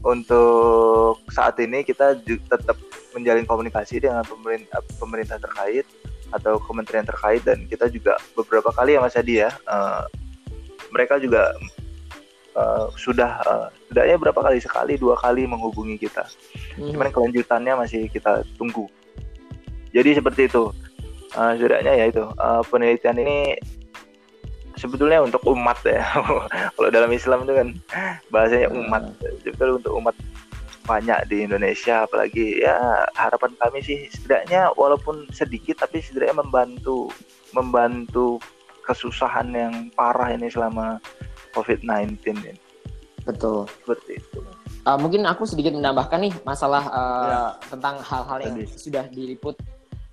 Untuk 0.03 1.23
saat 1.31 1.55
ini 1.63 1.79
kita 1.87 2.19
tetap 2.27 2.75
menjalin 3.15 3.47
komunikasi 3.47 4.03
dengan 4.03 4.27
pemerintah 4.27 4.83
pemerintah 4.99 5.39
terkait 5.39 5.87
atau 6.35 6.59
kementerian 6.59 7.07
terkait 7.07 7.39
dan 7.47 7.63
kita 7.71 7.87
juga 7.87 8.19
beberapa 8.35 8.67
kali 8.75 8.97
ya 8.97 8.99
Mas 8.99 9.15
Adi 9.15 9.45
ya 9.45 9.53
uh, 9.69 10.03
mereka 10.89 11.21
juga 11.21 11.53
uh, 12.57 12.89
sudah 12.99 13.39
uh, 13.47 13.67
setidaknya 13.87 14.17
berapa 14.19 14.39
kali? 14.43 14.57
Sekali 14.59 14.93
dua 14.99 15.15
kali 15.15 15.47
menghubungi 15.47 15.95
kita. 16.03 16.27
Hmm. 16.75 16.89
cuman 16.91 17.13
kelanjutannya 17.13 17.73
masih 17.79 18.11
kita 18.11 18.43
tunggu. 18.59 18.91
Jadi 19.95 20.19
seperti 20.19 20.51
itu. 20.51 20.67
Uh, 21.31 21.55
setidaknya 21.55 21.95
ya 21.95 22.05
itu. 22.11 22.27
Uh, 22.35 22.59
penelitian 22.67 23.23
ini 23.23 23.55
sebetulnya 24.83 25.23
untuk 25.23 25.39
umat 25.47 25.79
ya 25.87 26.03
kalau 26.75 26.89
dalam 26.91 27.07
Islam 27.15 27.47
itu 27.47 27.53
kan 27.55 27.67
bahasanya 28.27 28.67
hmm. 28.67 28.79
umat 28.83 29.03
sebetulnya 29.39 29.79
untuk 29.79 29.93
umat 30.03 30.15
banyak 30.83 31.19
di 31.31 31.47
Indonesia 31.47 32.03
apalagi 32.03 32.59
ya 32.59 33.07
harapan 33.15 33.55
kami 33.55 33.79
sih 33.79 34.11
setidaknya 34.11 34.67
walaupun 34.75 35.23
sedikit 35.31 35.79
tapi 35.79 36.03
setidaknya 36.03 36.43
membantu 36.43 37.07
membantu 37.55 38.43
kesusahan 38.83 39.47
yang 39.55 39.73
parah 39.95 40.35
ini 40.35 40.51
selama 40.51 40.99
COVID-19 41.55 42.19
ini. 42.35 42.53
Betul. 43.23 43.63
Seperti 43.71 44.19
itu. 44.19 44.39
Uh, 44.83 44.99
mungkin 44.99 45.23
aku 45.23 45.47
sedikit 45.47 45.71
menambahkan 45.71 46.19
nih 46.27 46.33
masalah 46.43 46.83
uh, 46.91 47.23
ya. 47.23 47.39
tentang 47.71 48.03
hal-hal 48.03 48.37
yang 48.43 48.55
Tadi. 48.59 48.75
sudah 48.75 49.07
diliput 49.07 49.55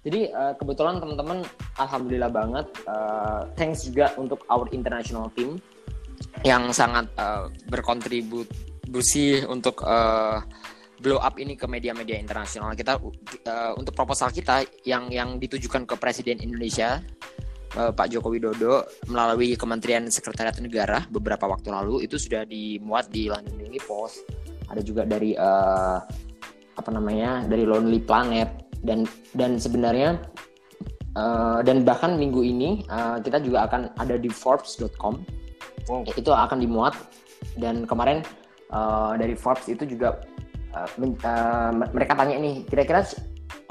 jadi 0.00 0.32
uh, 0.32 0.54
kebetulan 0.56 0.96
teman-teman 0.96 1.44
alhamdulillah 1.76 2.32
banget 2.32 2.66
uh, 2.88 3.44
thanks 3.52 3.84
juga 3.84 4.16
untuk 4.16 4.40
our 4.48 4.64
international 4.72 5.28
team 5.36 5.60
yang 6.40 6.72
sangat 6.72 7.04
uh, 7.20 7.52
berkontribusi 7.68 9.44
untuk 9.44 9.84
uh, 9.84 10.40
blow 11.00 11.20
up 11.20 11.40
ini 11.40 11.56
ke 11.56 11.64
media-media 11.64 12.20
internasional. 12.20 12.76
Kita 12.76 13.00
uh, 13.00 13.72
untuk 13.76 13.92
proposal 13.96 14.32
kita 14.32 14.64
yang 14.84 15.08
yang 15.08 15.40
ditujukan 15.40 15.88
ke 15.88 15.94
Presiden 15.96 16.40
Indonesia 16.40 17.00
uh, 17.76 17.92
Pak 17.92 18.08
Joko 18.12 18.32
Widodo 18.32 18.84
melalui 19.08 19.56
Kementerian 19.56 20.08
Sekretariat 20.08 20.56
Negara 20.60 21.04
beberapa 21.08 21.48
waktu 21.48 21.72
lalu 21.72 22.04
itu 22.04 22.20
sudah 22.20 22.44
dimuat 22.44 23.08
di 23.12 23.28
London 23.28 23.56
Daily 23.56 23.80
Post. 23.84 24.24
Ada 24.70 24.80
juga 24.80 25.02
dari 25.04 25.34
uh, 25.34 25.98
apa 26.72 26.88
namanya 26.88 27.44
dari 27.44 27.68
Lonely 27.68 28.00
Planet 28.00 28.69
dan 28.84 29.04
dan 29.36 29.60
sebenarnya 29.60 30.20
uh, 31.16 31.60
dan 31.64 31.82
bahkan 31.84 32.16
minggu 32.16 32.40
ini 32.44 32.84
uh, 32.88 33.20
kita 33.20 33.40
juga 33.42 33.68
akan 33.68 33.92
ada 34.00 34.16
di 34.16 34.28
Forbes.com 34.30 35.20
wow. 35.88 36.02
itu 36.14 36.30
akan 36.30 36.58
dimuat. 36.60 36.94
Dan 37.56 37.88
kemarin 37.88 38.20
uh, 38.68 39.16
dari 39.16 39.32
Forbes 39.32 39.66
itu 39.72 39.88
juga 39.88 40.20
uh, 40.76 40.88
men, 41.00 41.16
uh, 41.24 41.72
mereka 41.90 42.12
tanya 42.14 42.36
nih 42.36 42.68
kira-kira 42.68 43.04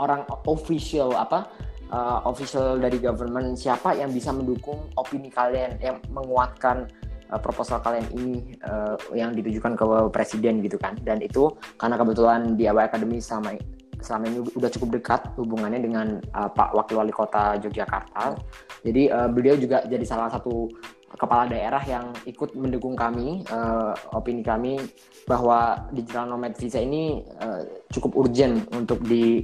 orang 0.02 0.26
official 0.50 1.14
apa 1.14 1.48
uh, 1.94 2.26
official 2.26 2.82
dari 2.82 2.98
government 2.98 3.56
siapa 3.56 3.94
yang 3.94 4.10
bisa 4.10 4.34
mendukung 4.34 4.90
opini 4.98 5.30
kalian 5.30 5.78
yang 5.80 5.98
menguatkan 6.10 6.90
uh, 7.30 7.40
proposal 7.40 7.78
kalian 7.84 8.08
ini 8.16 8.58
uh, 8.66 8.98
yang 9.14 9.38
ditujukan 9.38 9.78
ke 9.78 9.86
presiden 10.10 10.66
gitu 10.66 10.82
kan. 10.82 10.98
Dan 11.02 11.22
itu 11.22 11.54
karena 11.78 11.96
kebetulan 11.98 12.58
di 12.58 12.66
awal 12.66 12.90
akademi 12.90 13.22
sama 13.22 13.54
selama 14.00 14.24
ini 14.32 14.40
udah 14.56 14.70
cukup 14.72 14.90
dekat 15.00 15.22
hubungannya 15.36 15.80
dengan 15.84 16.08
uh, 16.34 16.50
Pak 16.50 16.76
Wakil 16.76 17.00
Wali 17.00 17.14
Kota 17.14 17.60
Yogyakarta 17.60 18.36
jadi 18.84 19.04
uh, 19.12 19.30
beliau 19.30 19.56
juga 19.60 19.84
jadi 19.86 20.06
salah 20.08 20.32
satu 20.32 20.72
kepala 21.18 21.50
daerah 21.50 21.82
yang 21.90 22.14
ikut 22.30 22.54
mendukung 22.54 22.94
kami 22.94 23.42
uh, 23.50 23.98
opini 24.14 24.46
kami 24.46 24.78
bahwa 25.26 25.90
digital 25.90 26.30
nomad 26.30 26.54
visa 26.54 26.78
ini 26.78 27.26
uh, 27.42 27.66
cukup 27.90 28.28
urgent 28.28 28.70
untuk 28.78 29.02
di 29.04 29.42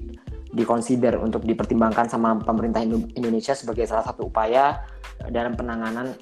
dikonsider 0.55 1.19
untuk 1.19 1.43
dipertimbangkan 1.43 2.07
sama 2.07 2.39
pemerintah 2.39 2.79
Indonesia 2.87 3.51
sebagai 3.51 3.83
salah 3.83 4.07
satu 4.07 4.31
upaya 4.31 4.87
dalam 5.27 5.51
penanganan 5.57 6.15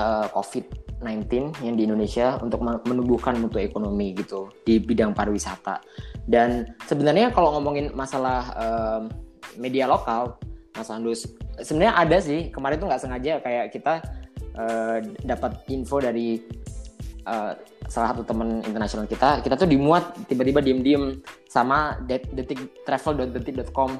uh, 0.00 0.26
COVID-19 0.32 1.60
yang 1.64 1.74
di 1.76 1.84
Indonesia 1.84 2.40
untuk 2.40 2.64
menumbuhkan 2.64 3.36
mutu 3.36 3.60
ekonomi 3.60 4.16
gitu 4.16 4.48
di 4.64 4.80
bidang 4.80 5.12
pariwisata. 5.12 5.80
Dan 6.30 6.78
sebenarnya 6.86 7.34
kalau 7.34 7.58
ngomongin 7.58 7.90
masalah 7.90 8.54
uh, 8.54 9.02
media 9.58 9.90
lokal, 9.90 10.38
Mas 10.78 10.86
Andus, 10.86 11.26
sebenarnya 11.58 11.98
ada 11.98 12.16
sih. 12.22 12.54
Kemarin 12.54 12.78
tuh 12.78 12.86
nggak 12.86 13.02
sengaja 13.02 13.32
kayak 13.42 13.74
kita 13.74 13.98
uh, 14.54 15.02
dapat 15.26 15.58
info 15.66 15.98
dari 15.98 16.38
uh, 17.26 17.58
salah 17.90 18.14
satu 18.14 18.22
teman 18.22 18.62
internasional 18.62 19.10
kita. 19.10 19.42
Kita 19.42 19.58
tuh 19.58 19.66
dimuat 19.66 20.14
tiba-tiba 20.30 20.62
diem-diem 20.62 21.18
sama 21.50 21.98
detik 22.06 22.78
travel.detik.com 22.86 23.98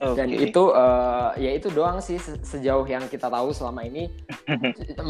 okay. 0.00 0.16
dan 0.20 0.28
itu 0.30 0.62
uh, 0.70 1.32
ya 1.40 1.50
itu 1.56 1.72
doang 1.72 1.98
sih 1.98 2.20
sejauh 2.20 2.84
yang 2.84 3.08
kita 3.08 3.32
tahu 3.32 3.56
selama 3.56 3.88
ini. 3.88 4.12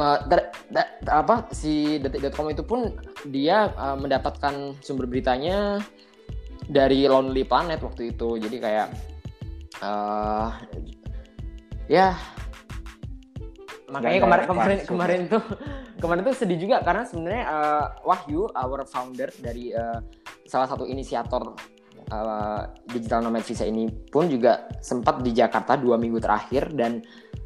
Apa 1.11 1.51
si 1.51 1.99
detik.com 1.99 2.49
itu 2.55 2.63
pun 2.63 2.95
dia 3.29 3.75
uh, 3.75 3.99
mendapatkan 3.99 4.79
sumber 4.79 5.11
beritanya 5.11 5.83
dari 6.69 7.09
Lonely 7.09 7.49
Planet 7.49 7.81
waktu 7.81 8.13
itu. 8.15 8.37
Jadi 8.37 8.57
kayak 8.61 8.89
uh, 9.81 10.53
ya 11.89 12.13
makanya 13.89 14.21
kemarin 14.29 14.45
kemarin 14.45 14.79
kemarin 14.85 15.21
tuh 15.33 15.43
kemarin 15.97 16.23
tuh 16.29 16.37
sedih 16.37 16.61
juga 16.61 16.85
karena 16.85 17.09
sebenarnya 17.09 17.45
uh, 17.49 17.87
Wahyu 18.05 18.53
our 18.53 18.85
founder 18.85 19.33
dari 19.41 19.73
uh, 19.73 20.05
salah 20.45 20.69
satu 20.69 20.85
inisiator 20.85 21.57
uh, 22.13 22.63
digital 22.93 23.25
nomad 23.25 23.41
visa 23.41 23.65
ini 23.65 23.89
pun 24.13 24.29
juga 24.29 24.69
sempat 24.85 25.25
di 25.25 25.33
Jakarta 25.33 25.81
dua 25.81 25.97
minggu 25.97 26.21
terakhir 26.21 26.69
dan 26.77 27.01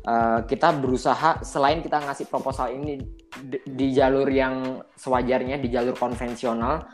uh, 0.06 0.42
kita 0.42 0.74
berusaha 0.82 1.46
selain 1.46 1.78
kita 1.78 2.02
ngasih 2.02 2.26
proposal 2.26 2.74
ini 2.74 2.98
di, 3.40 3.86
jalur 3.96 4.28
yang 4.28 4.84
sewajarnya 4.92 5.56
di 5.56 5.68
jalur 5.72 5.96
konvensional. 5.96 6.84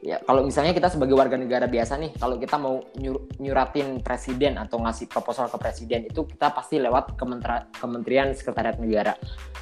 Ya 0.00 0.20
kalau 0.24 0.44
misalnya 0.44 0.76
kita 0.76 0.92
sebagai 0.92 1.16
warga 1.16 1.36
negara 1.36 1.68
biasa 1.68 1.96
nih 2.00 2.12
kalau 2.16 2.36
kita 2.36 2.56
mau 2.56 2.84
nyur, 2.96 3.28
nyuratin 3.40 4.00
presiden 4.00 4.56
atau 4.60 4.80
ngasih 4.80 5.08
proposal 5.08 5.48
ke 5.48 5.56
presiden 5.56 6.08
itu 6.08 6.24
kita 6.24 6.52
pasti 6.52 6.80
lewat 6.80 7.16
kementerian 7.76 8.32
sekretariat 8.36 8.76
negara. 8.80 9.16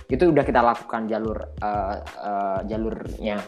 Itu 0.07 0.31
udah 0.31 0.45
kita 0.47 0.61
lakukan 0.63 1.07
jalur 1.11 1.39
uh, 1.63 1.97
uh, 2.03 2.61
jalurnya. 2.67 3.41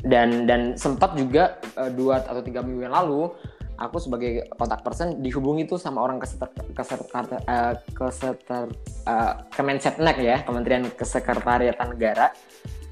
Dan 0.00 0.48
dan 0.48 0.80
sempat 0.80 1.12
juga 1.16 1.60
uh, 1.76 1.92
dua 1.92 2.24
atau 2.24 2.40
tiga 2.40 2.64
minggu 2.64 2.88
yang 2.88 2.96
lalu 2.96 3.36
aku 3.80 3.96
sebagai 3.96 4.44
kontak 4.54 4.84
person 4.84 5.24
dihubungi 5.24 5.64
tuh 5.64 5.80
sama 5.80 6.04
orang 6.04 6.20
keseter, 6.20 6.52
keseter, 6.76 7.40
uh, 7.48 7.74
keseter 7.96 8.68
uh, 9.08 9.32
Kemensetnek 9.48 10.20
ya 10.20 10.44
Kementerian 10.44 10.84
Kesekretariatan 10.92 11.96
Negara 11.96 12.28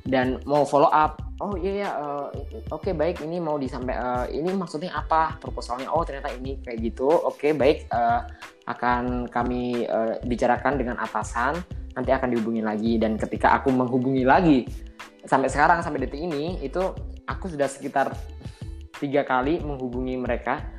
dan 0.09 0.40
mau 0.48 0.64
follow 0.64 0.88
up 0.88 1.20
oh 1.38 1.55
iya 1.55 1.87
ya 1.87 1.90
uh, 2.01 2.27
oke 2.72 2.88
okay, 2.88 2.92
baik 2.96 3.22
ini 3.22 3.38
mau 3.38 3.61
disampaikan 3.61 4.24
uh, 4.24 4.27
ini 4.27 4.51
maksudnya 4.57 4.90
apa? 4.96 5.38
Proposalnya 5.38 5.92
oh 5.92 6.03
ternyata 6.03 6.33
ini 6.35 6.59
kayak 6.64 6.79
gitu. 6.83 7.07
Oke 7.07 7.51
okay, 7.51 7.53
baik 7.55 7.79
uh, 7.92 8.27
akan 8.66 9.31
kami 9.31 9.87
uh, 9.87 10.18
bicarakan 10.27 10.81
dengan 10.81 10.96
atasan 10.98 11.61
nanti 11.94 12.11
akan 12.11 12.35
dihubungi 12.35 12.62
lagi. 12.64 12.98
Dan 12.98 13.14
ketika 13.20 13.55
aku 13.55 13.70
menghubungi 13.70 14.27
lagi 14.27 14.66
sampai 15.29 15.53
sekarang 15.53 15.85
sampai 15.85 16.09
detik 16.09 16.18
ini 16.18 16.59
itu 16.64 16.81
aku 17.29 17.53
sudah 17.53 17.70
sekitar 17.70 18.11
tiga 18.98 19.22
kali 19.22 19.62
menghubungi 19.62 20.18
mereka 20.18 20.77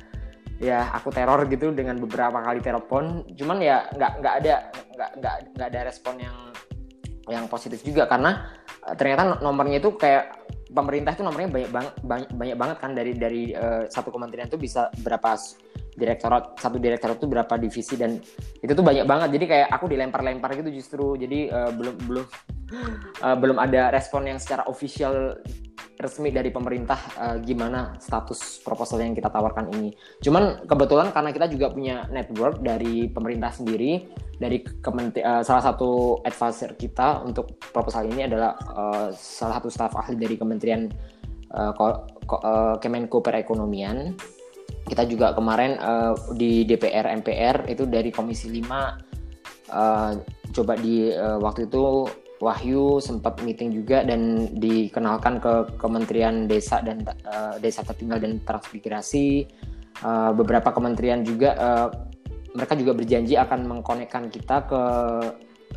ya 0.60 0.92
aku 0.92 1.08
teror 1.08 1.48
gitu 1.48 1.72
dengan 1.72 1.96
beberapa 1.96 2.44
kali 2.44 2.60
telepon 2.60 3.24
cuman 3.32 3.58
ya 3.64 3.88
nggak 3.96 4.12
nggak 4.20 4.34
ada 4.44 4.54
nggak 4.92 5.10
nggak 5.16 5.36
nggak 5.56 5.68
ada 5.72 5.80
respon 5.88 6.14
yang 6.20 6.36
yang 7.32 7.44
positif 7.48 7.80
juga 7.80 8.04
karena 8.04 8.52
uh, 8.84 8.92
ternyata 8.92 9.40
nomornya 9.40 9.80
itu 9.80 9.96
kayak 9.96 10.36
pemerintah 10.70 11.16
itu 11.16 11.24
nomornya 11.24 11.48
banyak 11.50 11.70
banget 11.72 11.94
banyak, 12.04 12.30
banyak 12.36 12.56
banget 12.60 12.76
kan 12.76 12.90
dari 12.92 13.12
dari 13.16 13.42
uh, 13.56 13.88
satu 13.88 14.12
kementerian 14.12 14.52
itu 14.52 14.60
bisa 14.60 14.92
berapa 15.00 15.34
direktorat 15.98 16.56
satu 16.60 16.76
direktorat 16.78 17.18
itu 17.18 17.26
berapa 17.26 17.54
divisi 17.58 17.94
dan 17.98 18.20
itu 18.62 18.72
tuh 18.72 18.84
banyak 18.84 19.04
banget. 19.04 19.28
Jadi 19.36 19.44
kayak 19.50 19.68
aku 19.74 19.90
dilempar-lempar 19.90 20.54
gitu 20.56 20.70
justru. 20.70 21.18
Jadi 21.18 21.50
uh, 21.50 21.74
belum 21.74 21.94
belum 22.06 22.26
uh, 23.26 23.36
belum 23.36 23.56
ada 23.58 23.90
respon 23.90 24.30
yang 24.30 24.38
secara 24.38 24.64
official 24.70 25.34
resmi 26.00 26.32
dari 26.32 26.48
pemerintah 26.48 26.98
uh, 27.20 27.36
gimana 27.38 27.94
status 28.00 28.64
proposal 28.64 29.04
yang 29.04 29.12
kita 29.12 29.28
tawarkan 29.28 29.68
ini. 29.76 29.92
Cuman 30.24 30.64
kebetulan 30.64 31.12
karena 31.12 31.30
kita 31.30 31.46
juga 31.52 31.70
punya 31.70 32.08
network 32.08 32.64
dari 32.64 33.06
pemerintah 33.12 33.52
sendiri, 33.52 34.08
dari 34.40 34.64
uh, 34.64 35.44
salah 35.44 35.62
satu 35.62 36.24
advisor 36.24 36.74
kita 36.74 37.20
untuk 37.22 37.60
proposal 37.70 38.08
ini 38.08 38.24
adalah 38.26 38.56
uh, 38.72 39.08
salah 39.12 39.60
satu 39.60 39.68
staf 39.68 39.92
ahli 39.94 40.16
dari 40.16 40.40
Kementerian 40.40 40.88
uh, 41.52 41.72
uh, 41.76 42.76
Kemenko 42.80 43.20
Perekonomian. 43.20 44.16
Kita 44.88 45.06
juga 45.06 45.36
kemarin 45.36 45.76
uh, 45.78 46.16
di 46.34 46.64
DPR 46.64 47.12
MPR 47.20 47.68
itu 47.70 47.84
dari 47.86 48.10
Komisi 48.10 48.48
5 48.50 49.70
uh, 49.70 50.12
coba 50.50 50.74
di 50.74 51.12
uh, 51.14 51.38
waktu 51.38 51.70
itu 51.70 52.08
Wahyu 52.40 53.04
sempat 53.04 53.44
meeting 53.44 53.68
juga 53.68 54.00
dan 54.00 54.48
dikenalkan 54.56 55.44
ke 55.44 55.76
Kementerian 55.76 56.48
Desa 56.48 56.80
dan 56.80 57.04
uh, 57.04 57.60
Desa 57.60 57.84
Tertinggal 57.84 58.24
dan 58.24 58.40
Transmigrasi. 58.48 59.44
Uh, 60.00 60.32
beberapa 60.32 60.72
kementerian 60.72 61.20
juga 61.20 61.52
uh, 61.60 61.88
mereka 62.56 62.72
juga 62.80 62.96
berjanji 62.96 63.36
akan 63.36 63.68
mengkonekkan 63.68 64.32
kita 64.32 64.64
ke 64.64 64.82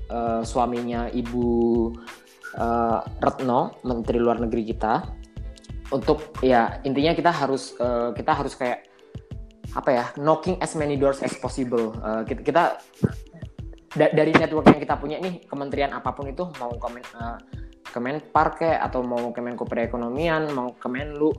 uh, 0.07 0.41
suaminya 0.47 1.11
Ibu 1.11 1.47
uh, 2.55 2.99
Retno, 3.19 3.83
Menteri 3.83 4.17
Luar 4.23 4.39
Negeri 4.39 4.63
kita. 4.71 5.03
Untuk 5.91 6.39
ya 6.39 6.79
intinya 6.87 7.11
kita 7.11 7.29
harus 7.29 7.75
uh, 7.77 8.15
kita 8.15 8.31
harus 8.33 8.55
kayak 8.55 8.87
apa 9.75 9.89
ya 9.91 10.05
knocking 10.15 10.57
as 10.63 10.79
many 10.79 10.95
doors 10.95 11.19
as 11.19 11.35
possible. 11.37 11.91
Uh, 11.99 12.23
kita, 12.23 12.41
kita 12.41 12.63
da 13.93 14.09
dari 14.09 14.33
network 14.33 14.65
yang 14.73 14.81
kita 14.81 14.95
punya 14.97 15.17
nih 15.21 15.45
kementerian 15.45 15.93
apa 15.93 16.13
pun 16.13 16.25
itu 16.29 16.49
mau 16.57 16.73
kemen 16.77 17.03
uh, 17.17 17.37
Kemenpar 17.93 18.57
atau 18.57 19.05
mau 19.05 19.29
Kemenko 19.29 19.69
Perekonomian, 19.69 20.49
mau 20.49 20.73
Kemenlu, 20.73 21.29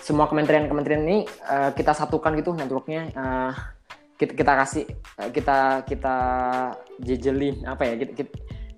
semua 0.00 0.24
kementerian-kementerian 0.24 1.04
ini 1.04 1.28
uh, 1.44 1.76
kita 1.76 1.92
satukan 1.92 2.32
gitu 2.40 2.56
networknya. 2.56 3.12
Uh, 3.12 3.52
kita, 4.18 4.32
kita 4.34 4.52
kasih 4.58 4.84
kita 5.30 5.58
kita 5.86 6.16
jejelin 6.98 7.62
apa 7.62 7.86
ya 7.86 7.94
kita, 8.02 8.12
kita, 8.18 8.32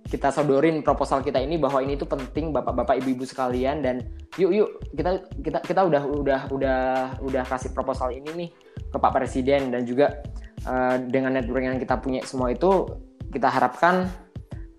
kita 0.04 0.28
sodorin 0.36 0.84
proposal 0.84 1.24
kita 1.24 1.40
ini 1.40 1.56
bahwa 1.56 1.80
ini 1.80 1.96
tuh 1.96 2.12
penting 2.12 2.52
bapak-bapak 2.52 3.00
ibu-ibu 3.00 3.24
sekalian 3.24 3.80
dan 3.80 4.04
yuk 4.36 4.52
yuk 4.52 4.70
kita 4.92 5.24
kita 5.40 5.58
kita 5.64 5.80
udah 5.80 6.02
udah 6.04 6.40
udah 6.52 6.80
udah 7.24 7.44
kasih 7.48 7.72
proposal 7.72 8.12
ini 8.12 8.28
nih 8.36 8.50
ke 8.92 8.96
Pak 9.00 9.12
Presiden 9.16 9.72
dan 9.72 9.88
juga 9.88 10.20
uh, 10.68 11.00
dengan 11.08 11.40
network 11.40 11.64
yang 11.64 11.80
kita 11.80 11.96
punya 12.04 12.20
semua 12.28 12.52
itu 12.52 12.84
kita 13.30 13.48
harapkan 13.48 14.10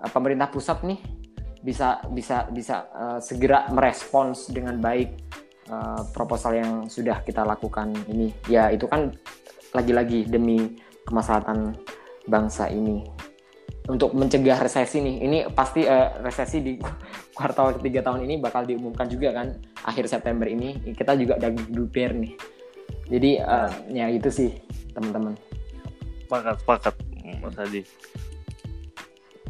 uh, 0.04 0.12
pemerintah 0.12 0.52
pusat 0.52 0.84
nih 0.84 1.00
bisa 1.62 2.02
bisa 2.12 2.50
bisa 2.50 2.90
uh, 2.92 3.20
segera 3.22 3.70
merespons 3.70 4.50
dengan 4.50 4.82
baik 4.82 5.14
uh, 5.70 6.04
proposal 6.12 6.58
yang 6.58 6.72
sudah 6.90 7.22
kita 7.24 7.46
lakukan 7.46 7.94
ini. 8.10 8.34
Ya 8.50 8.70
itu 8.74 8.90
kan 8.90 9.14
lagi-lagi 9.72 10.28
demi 10.28 10.76
kemaslahatan 11.08 11.78
bangsa 12.28 12.68
ini 12.68 13.06
untuk 13.88 14.14
mencegah 14.18 14.58
resesi 14.58 15.00
nih. 15.00 15.16
Ini 15.22 15.38
pasti 15.54 15.86
uh, 15.86 16.18
resesi 16.26 16.66
di 16.66 16.74
kuartal 17.38 17.78
ketiga 17.80 18.10
tahun 18.10 18.26
ini 18.26 18.42
bakal 18.42 18.66
diumumkan 18.66 19.06
juga 19.06 19.32
kan 19.32 19.54
akhir 19.86 20.10
September 20.10 20.50
ini. 20.50 20.94
Kita 20.98 21.14
juga 21.14 21.38
udah 21.38 21.50
prepare 21.54 22.14
nih. 22.18 22.34
Jadi 23.12 23.32
uh, 23.38 23.72
ya 23.94 24.10
itu 24.10 24.34
sih 24.34 24.50
teman-teman. 24.98 25.38
Sepakat, 26.26 26.56
sepakat 26.64 26.96
Mas 27.44 27.60
Adi 27.60 27.84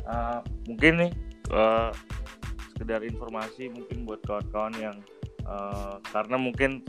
uh, 0.08 0.40
mungkin 0.66 1.08
nih 1.08 1.12
uh, 1.54 1.92
sekedar 2.74 3.06
informasi 3.06 3.70
mungkin 3.70 4.10
buat 4.10 4.22
kawan-kawan 4.26 4.74
yang 4.80 4.98
uh, 5.46 6.02
karena 6.10 6.38
mungkin 6.38 6.82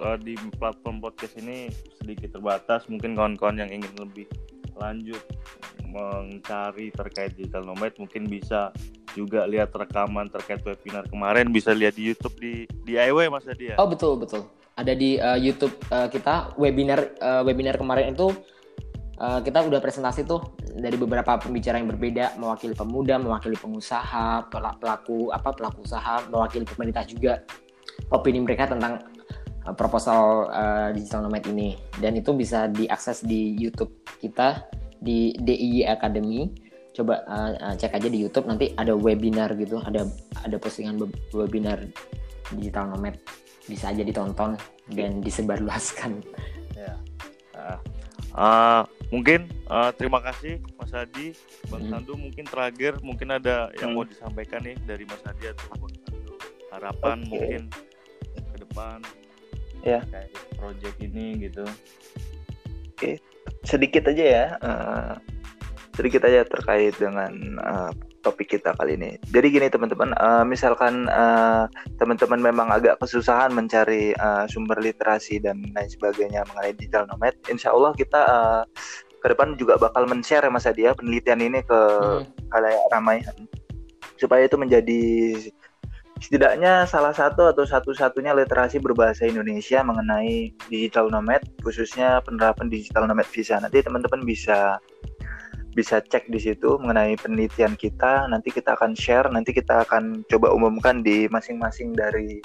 uh, 0.00 0.16
di 0.20 0.36
platform 0.60 1.00
podcast 1.00 1.38
ini 1.40 1.72
sedikit 2.00 2.36
terbatas 2.36 2.84
mungkin 2.88 3.16
kawan-kawan 3.16 3.60
yang 3.60 3.70
ingin 3.72 3.92
lebih 3.96 4.28
lanjut 4.76 5.20
mencari 5.92 6.88
terkait 6.92 7.36
digital 7.36 7.68
nomad 7.68 7.92
mungkin 8.00 8.24
bisa 8.24 8.72
juga 9.12 9.44
lihat 9.44 9.76
rekaman 9.76 10.32
terkait 10.32 10.64
webinar 10.64 11.04
kemarin 11.12 11.52
bisa 11.52 11.76
lihat 11.76 11.96
di 12.00 12.12
YouTube 12.12 12.36
di 12.40 12.64
DIY 12.88 13.28
Mas 13.28 13.44
Adi 13.44 13.72
ya? 13.72 13.76
Oh 13.76 13.84
betul 13.84 14.16
betul. 14.16 14.48
Ada 14.72 14.96
di 14.96 15.20
uh, 15.20 15.36
YouTube 15.36 15.76
uh, 15.92 16.08
kita 16.08 16.56
webinar 16.56 17.12
uh, 17.20 17.44
webinar 17.44 17.76
kemarin 17.76 18.16
itu 18.16 18.32
uh, 19.20 19.40
kita 19.44 19.64
udah 19.66 19.80
presentasi 19.82 20.24
tuh 20.24 20.56
dari 20.72 20.96
beberapa 20.96 21.36
pembicara 21.36 21.76
yang 21.76 21.90
berbeda, 21.90 22.38
mewakili 22.40 22.72
pemuda, 22.72 23.20
mewakili 23.20 23.56
pengusaha, 23.58 24.48
pelaku 24.48 25.28
apa 25.34 25.50
pelaku 25.52 25.84
usaha, 25.84 26.24
mewakili 26.32 26.64
pemerintah 26.64 27.04
juga. 27.04 27.44
Opini 28.08 28.40
mereka 28.40 28.72
tentang 28.72 29.04
uh, 29.68 29.74
proposal 29.76 30.48
uh, 30.48 30.88
digital 30.96 31.28
nomad 31.28 31.44
ini. 31.44 31.76
Dan 32.00 32.16
itu 32.16 32.32
bisa 32.32 32.70
diakses 32.72 33.24
di 33.26 33.52
YouTube 33.58 33.92
kita 34.22 34.64
di 35.02 35.36
DIY 35.36 35.90
Academy. 35.92 36.48
Coba 36.92 37.24
uh, 37.24 37.72
cek 37.76 37.96
aja 37.96 38.08
di 38.08 38.20
YouTube 38.20 38.44
nanti 38.48 38.76
ada 38.76 38.92
webinar 38.92 39.56
gitu 39.56 39.80
ada 39.80 40.04
ada 40.44 40.56
postingan 40.60 41.00
webinar 41.32 41.80
digital 42.52 42.92
nomad. 42.92 43.16
Bisa 43.64 43.92
aja 43.92 44.04
ditonton 44.04 44.58
dan 44.92 45.20
disebarluaskan. 45.24 46.20
Ya. 46.76 46.92
Uh, 47.56 47.78
uh, 48.36 48.82
mungkin 49.12 49.48
uh, 49.68 49.90
terima 49.92 50.20
kasih 50.24 50.60
Mas 50.80 50.92
Adi 50.92 51.36
Bang 51.68 51.84
hmm. 51.86 51.92
Sandu 51.92 52.16
mungkin 52.16 52.44
terakhir 52.48 52.98
mungkin 53.04 53.32
ada 53.32 53.68
yang 53.80 53.92
hmm. 53.92 53.96
mau 54.00 54.04
disampaikan 54.08 54.60
nih 54.64 54.76
dari 54.88 55.04
Mas 55.08 55.22
Adi 55.28 55.52
atau 55.52 55.66
Bang 55.76 55.94
Sandu 56.08 56.34
harapan 56.72 57.16
okay. 57.20 57.28
mungkin 57.28 57.62
ke 58.32 58.56
depan 58.64 58.98
ya 59.82 60.00
kayak 60.08 60.30
project 60.56 60.96
ini 61.02 61.50
gitu 61.50 61.66
oke 61.66 62.96
okay. 62.96 63.14
sedikit 63.66 64.08
aja 64.08 64.24
ya 64.24 64.46
uh, 64.62 65.14
sedikit 65.92 66.24
aja 66.24 66.46
terkait 66.48 66.94
dengan 66.96 67.32
uh, 67.60 67.92
topik 68.22 68.54
kita 68.56 68.72
kali 68.78 68.94
ini. 68.94 69.18
Jadi 69.34 69.46
gini 69.50 69.66
teman-teman, 69.68 70.14
uh, 70.16 70.46
misalkan 70.46 71.10
uh, 71.10 71.66
teman-teman 71.98 72.38
memang 72.38 72.70
agak 72.70 73.02
kesusahan 73.02 73.50
mencari 73.50 74.14
uh, 74.16 74.46
sumber 74.46 74.78
literasi 74.78 75.42
dan 75.42 75.60
lain 75.74 75.90
sebagainya 75.90 76.46
mengenai 76.48 76.72
digital 76.78 77.10
nomad, 77.10 77.34
insya 77.50 77.74
Allah 77.74 77.92
kita 77.98 78.20
uh, 78.22 78.62
ke 79.22 79.26
depan 79.30 79.54
juga 79.54 79.78
bakal 79.78 80.06
men-share 80.06 80.46
Mas 80.50 80.66
Adia 80.66 80.94
penelitian 80.94 81.42
ini 81.42 81.62
ke 81.62 81.80
hmm. 81.98 82.50
halayak 82.50 82.82
ramai 82.90 83.22
supaya 84.18 84.46
itu 84.46 84.58
menjadi 84.58 85.02
setidaknya 86.22 86.86
salah 86.86 87.10
satu 87.10 87.50
atau 87.50 87.66
satu-satunya 87.66 88.30
literasi 88.30 88.78
berbahasa 88.78 89.26
Indonesia 89.26 89.82
mengenai 89.82 90.54
digital 90.70 91.10
nomad 91.10 91.42
khususnya 91.66 92.22
penerapan 92.22 92.70
digital 92.70 93.10
nomad 93.10 93.26
visa. 93.26 93.58
Nanti 93.58 93.82
teman-teman 93.82 94.22
bisa 94.22 94.78
bisa 95.72 96.04
cek 96.04 96.28
di 96.28 96.40
situ 96.40 96.76
mengenai 96.80 97.16
penelitian 97.16 97.74
kita. 97.76 98.28
Nanti 98.28 98.52
kita 98.52 98.76
akan 98.76 98.92
share, 98.96 99.28
nanti 99.32 99.56
kita 99.56 99.88
akan 99.88 100.24
coba 100.28 100.52
umumkan 100.52 101.00
di 101.00 101.26
masing-masing 101.28 101.96
dari 101.96 102.40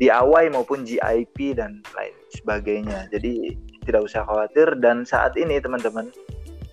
di 0.00 0.08
DIY 0.08 0.56
maupun 0.56 0.82
GIP 0.82 1.54
dan 1.54 1.84
lain 1.94 2.14
sebagainya. 2.32 3.06
Jadi 3.12 3.54
tidak 3.84 4.08
usah 4.08 4.24
khawatir 4.24 4.76
dan 4.80 5.04
saat 5.04 5.36
ini 5.36 5.60
teman-teman 5.60 6.08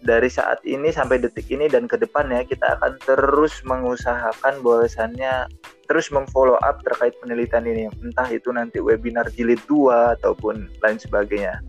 dari 0.08 0.32
saat 0.32 0.64
ini 0.64 0.94
sampai 0.94 1.20
detik 1.20 1.52
ini 1.52 1.68
dan 1.68 1.90
ke 1.90 2.00
depannya 2.00 2.46
kita 2.48 2.80
akan 2.80 2.96
terus 3.04 3.60
mengusahakan 3.68 4.64
bahwasannya 4.64 5.52
terus 5.92 6.08
memfollow 6.14 6.56
up 6.64 6.80
terkait 6.88 7.12
penelitian 7.20 7.68
ini 7.68 7.92
entah 8.04 8.30
itu 8.32 8.48
nanti 8.56 8.80
webinar 8.80 9.28
jilid 9.36 9.60
2 9.68 10.16
ataupun 10.22 10.72
lain 10.80 10.98
sebagainya 11.02 11.60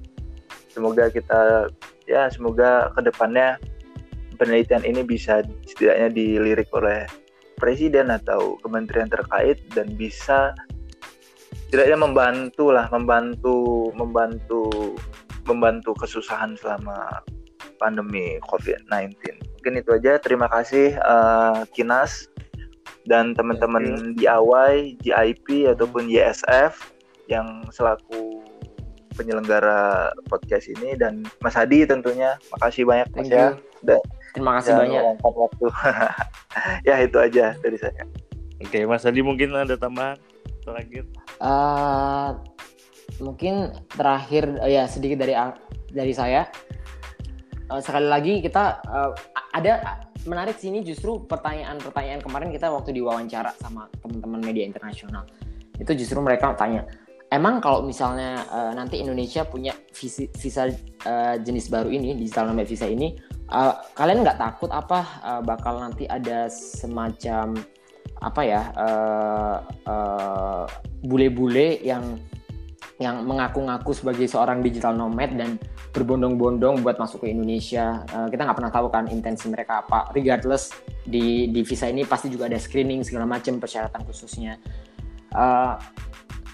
semoga 0.70 1.10
kita 1.10 1.66
ya 2.06 2.30
semoga 2.30 2.94
ke 2.94 3.10
depannya 3.10 3.58
penelitian 4.38 4.86
ini 4.86 5.02
bisa 5.02 5.42
setidaknya 5.66 6.08
dilirik 6.14 6.70
oleh 6.72 7.04
presiden 7.58 8.14
atau 8.14 8.56
kementerian 8.62 9.10
terkait 9.10 9.58
dan 9.74 9.92
bisa 9.98 10.54
setidaknya 11.68 11.98
membantu 12.00 12.70
lah 12.70 12.86
membantu 12.88 13.90
membantu 13.98 14.94
membantu 15.44 15.92
kesusahan 15.98 16.54
selama 16.56 17.20
pandemi 17.82 18.38
COVID-19. 18.46 19.14
Mungkin 19.58 19.74
itu 19.80 19.90
aja. 19.94 20.18
Terima 20.20 20.46
kasih 20.50 20.98
uh, 20.98 21.64
Kinas 21.72 22.28
dan 23.08 23.32
teman-teman 23.32 24.12
DIY, 24.18 25.00
GIP 25.00 25.70
ataupun 25.70 26.10
YSF 26.10 26.92
yang 27.30 27.64
selaku 27.72 28.44
penyelenggara 29.16 30.12
podcast 30.30 30.68
ini 30.70 30.94
dan 30.94 31.24
Mas 31.40 31.56
Hadi 31.56 31.88
tentunya. 31.88 32.36
Makasih 32.54 32.84
banyak 32.84 33.08
Mas 33.16 33.28
ya. 33.30 33.56
Terima 34.32 34.60
kasih 34.60 34.72
banyak. 34.76 35.02
Waktu. 35.22 35.66
ya 36.88 36.96
itu 37.02 37.16
aja 37.18 37.56
dari 37.58 37.78
saya. 37.80 38.02
Oke, 38.58 38.84
Mas 38.84 39.06
Adi 39.06 39.22
mungkin 39.22 39.54
ada 39.54 39.78
tambahan 39.78 40.18
terakhir? 40.66 41.06
Uh, 41.38 42.34
mungkin 43.22 43.70
terakhir 43.94 44.58
uh, 44.58 44.70
ya 44.70 44.84
sedikit 44.90 45.22
dari 45.22 45.34
dari 45.94 46.12
saya. 46.12 46.50
Uh, 47.68 47.78
sekali 47.78 48.08
lagi 48.08 48.40
kita 48.40 48.82
uh, 48.88 49.12
ada 49.54 50.02
menarik 50.26 50.58
sini 50.58 50.82
justru 50.82 51.22
pertanyaan-pertanyaan 51.24 52.20
kemarin 52.20 52.50
kita 52.50 52.68
waktu 52.68 52.96
diwawancara 52.96 53.54
sama 53.56 53.86
teman-teman 54.02 54.40
media 54.42 54.66
internasional. 54.66 55.24
Itu 55.78 55.94
justru 55.94 56.18
mereka 56.18 56.52
tanya, 56.58 56.82
emang 57.30 57.60
kalau 57.62 57.84
misalnya 57.84 58.42
uh, 58.50 58.72
nanti 58.74 58.98
Indonesia 58.98 59.46
punya 59.46 59.76
visa, 59.94 60.26
visa 60.34 60.62
uh, 61.06 61.36
jenis 61.38 61.70
baru 61.70 61.92
ini, 61.92 62.18
digital 62.18 62.50
nomad 62.50 62.66
visa 62.66 62.88
ini, 62.90 63.14
uh, 63.52 63.74
kalian 63.96 64.24
nggak 64.24 64.40
takut 64.40 64.70
apa 64.72 65.00
uh, 65.24 65.40
bakal 65.44 65.80
nanti 65.80 66.04
ada 66.08 66.48
semacam 66.52 67.56
apa 68.18 68.42
ya 68.42 68.62
bule-bule 71.06 71.70
uh, 71.70 71.78
uh, 71.78 71.86
yang 71.86 72.04
yang 72.98 73.22
mengaku-ngaku 73.22 73.94
sebagai 73.94 74.26
seorang 74.26 74.58
digital 74.58 74.90
nomad 74.90 75.30
dan 75.38 75.54
berbondong-bondong 75.94 76.82
buat 76.82 76.98
masuk 76.98 77.22
ke 77.22 77.30
Indonesia. 77.30 78.02
Uh, 78.10 78.26
kita 78.26 78.42
nggak 78.42 78.58
pernah 78.58 78.74
tahu 78.74 78.90
kan 78.90 79.06
intensi 79.06 79.46
mereka 79.46 79.86
apa. 79.86 80.10
Regardless 80.10 80.74
di 81.06 81.46
di 81.54 81.62
visa 81.62 81.86
ini 81.86 82.02
pasti 82.02 82.26
juga 82.26 82.50
ada 82.50 82.58
screening 82.58 83.06
segala 83.06 83.24
macam 83.24 83.62
persyaratan 83.62 84.02
khususnya. 84.02 84.58
Uh, 85.30 85.78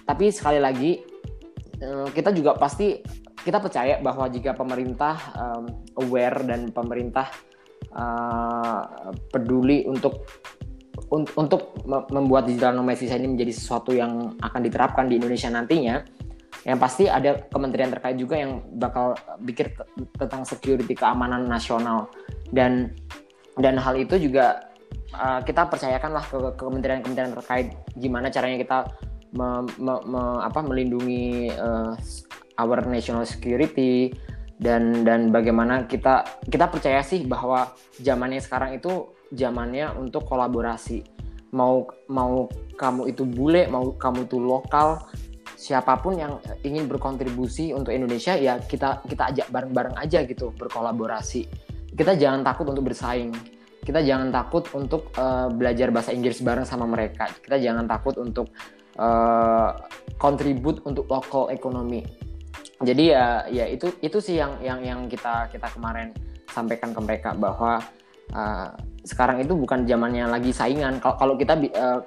tapi 0.04 0.28
sekali 0.28 0.60
lagi 0.60 1.00
uh, 1.80 2.12
kita 2.12 2.28
juga 2.36 2.60
pasti 2.60 3.00
kita 3.44 3.60
percaya 3.60 4.00
bahwa 4.00 4.24
jika 4.32 4.56
pemerintah 4.56 5.14
um, 5.36 5.64
aware 6.00 6.40
dan 6.48 6.72
pemerintah 6.72 7.28
uh, 7.92 9.12
peduli 9.28 9.84
untuk 9.84 10.24
un 11.12 11.28
untuk 11.36 11.84
membuat 11.86 12.48
digital 12.48 12.72
nomad 12.72 12.96
visa 12.96 13.20
ini 13.20 13.36
menjadi 13.36 13.52
sesuatu 13.52 13.92
yang 13.92 14.38
akan 14.40 14.60
diterapkan 14.64 15.10
di 15.10 15.20
Indonesia 15.20 15.52
nantinya, 15.52 16.00
yang 16.64 16.78
pasti 16.80 17.10
ada 17.10 17.44
kementerian 17.52 17.92
terkait 17.92 18.16
juga 18.16 18.40
yang 18.40 18.64
bakal 18.80 19.12
pikir 19.42 19.74
tentang 20.16 20.46
security 20.48 20.96
keamanan 20.96 21.44
nasional. 21.44 22.08
Dan 22.48 22.94
dan 23.60 23.76
hal 23.76 23.98
itu 24.00 24.16
juga 24.16 24.70
uh, 25.18 25.42
kita 25.42 25.66
percayakanlah 25.68 26.24
ke 26.24 26.38
kementerian-kementerian 26.56 27.34
terkait 27.36 27.66
gimana 27.98 28.30
caranya 28.30 28.58
kita 28.58 28.78
me, 29.34 29.66
me, 29.82 29.94
me, 30.06 30.22
apa, 30.40 30.62
melindungi 30.62 31.50
uh, 31.54 31.98
our 32.58 32.78
national 32.86 33.26
security 33.26 34.14
dan 34.62 35.02
dan 35.02 35.34
bagaimana 35.34 35.90
kita 35.90 36.22
kita 36.46 36.70
percaya 36.70 37.02
sih 37.02 37.26
bahwa 37.26 37.74
zamannya 37.98 38.38
sekarang 38.38 38.78
itu 38.78 39.10
zamannya 39.34 39.90
untuk 39.98 40.24
kolaborasi. 40.24 41.02
Mau 41.54 41.86
mau 42.10 42.46
kamu 42.74 43.14
itu 43.14 43.22
bule 43.26 43.66
mau 43.70 43.94
kamu 43.94 44.26
itu 44.26 44.38
lokal 44.38 45.02
siapa 45.54 45.96
pun 46.02 46.18
yang 46.18 46.42
ingin 46.66 46.90
berkontribusi 46.90 47.70
untuk 47.70 47.94
Indonesia 47.94 48.34
ya 48.34 48.58
kita 48.58 49.06
kita 49.06 49.30
ajak 49.34 49.46
bareng-bareng 49.50 49.96
aja 49.98 50.22
gitu 50.26 50.50
berkolaborasi. 50.54 51.46
Kita 51.94 52.18
jangan 52.18 52.42
takut 52.42 52.66
untuk 52.70 52.90
bersaing. 52.90 53.30
Kita 53.84 54.00
jangan 54.00 54.32
takut 54.32 54.64
untuk 54.74 55.12
uh, 55.20 55.46
belajar 55.52 55.92
bahasa 55.92 56.10
Inggris 56.10 56.40
bareng 56.40 56.64
sama 56.66 56.88
mereka. 56.88 57.28
Kita 57.38 57.60
jangan 57.60 57.84
takut 57.84 58.16
untuk 58.16 58.50
uh, 58.98 59.70
kontribut 60.18 60.82
untuk 60.86 61.08
local 61.10 61.50
ekonomi. 61.50 62.04
Jadi 62.82 63.14
ya 63.14 63.46
ya 63.48 63.64
itu 63.70 63.88
itu 64.02 64.18
sih 64.18 64.36
yang 64.38 64.58
yang 64.60 64.82
yang 64.82 65.00
kita 65.06 65.48
kita 65.48 65.70
kemarin 65.72 66.10
sampaikan 66.50 66.90
ke 66.90 67.00
mereka 67.00 67.30
bahwa 67.32 67.80
uh, 68.34 68.68
sekarang 69.06 69.40
itu 69.40 69.54
bukan 69.54 69.86
zamannya 69.86 70.26
lagi 70.26 70.50
saingan. 70.50 70.98
Kalau 70.98 71.16
kalau 71.16 71.34
kita 71.38 71.54
uh, 71.74 72.00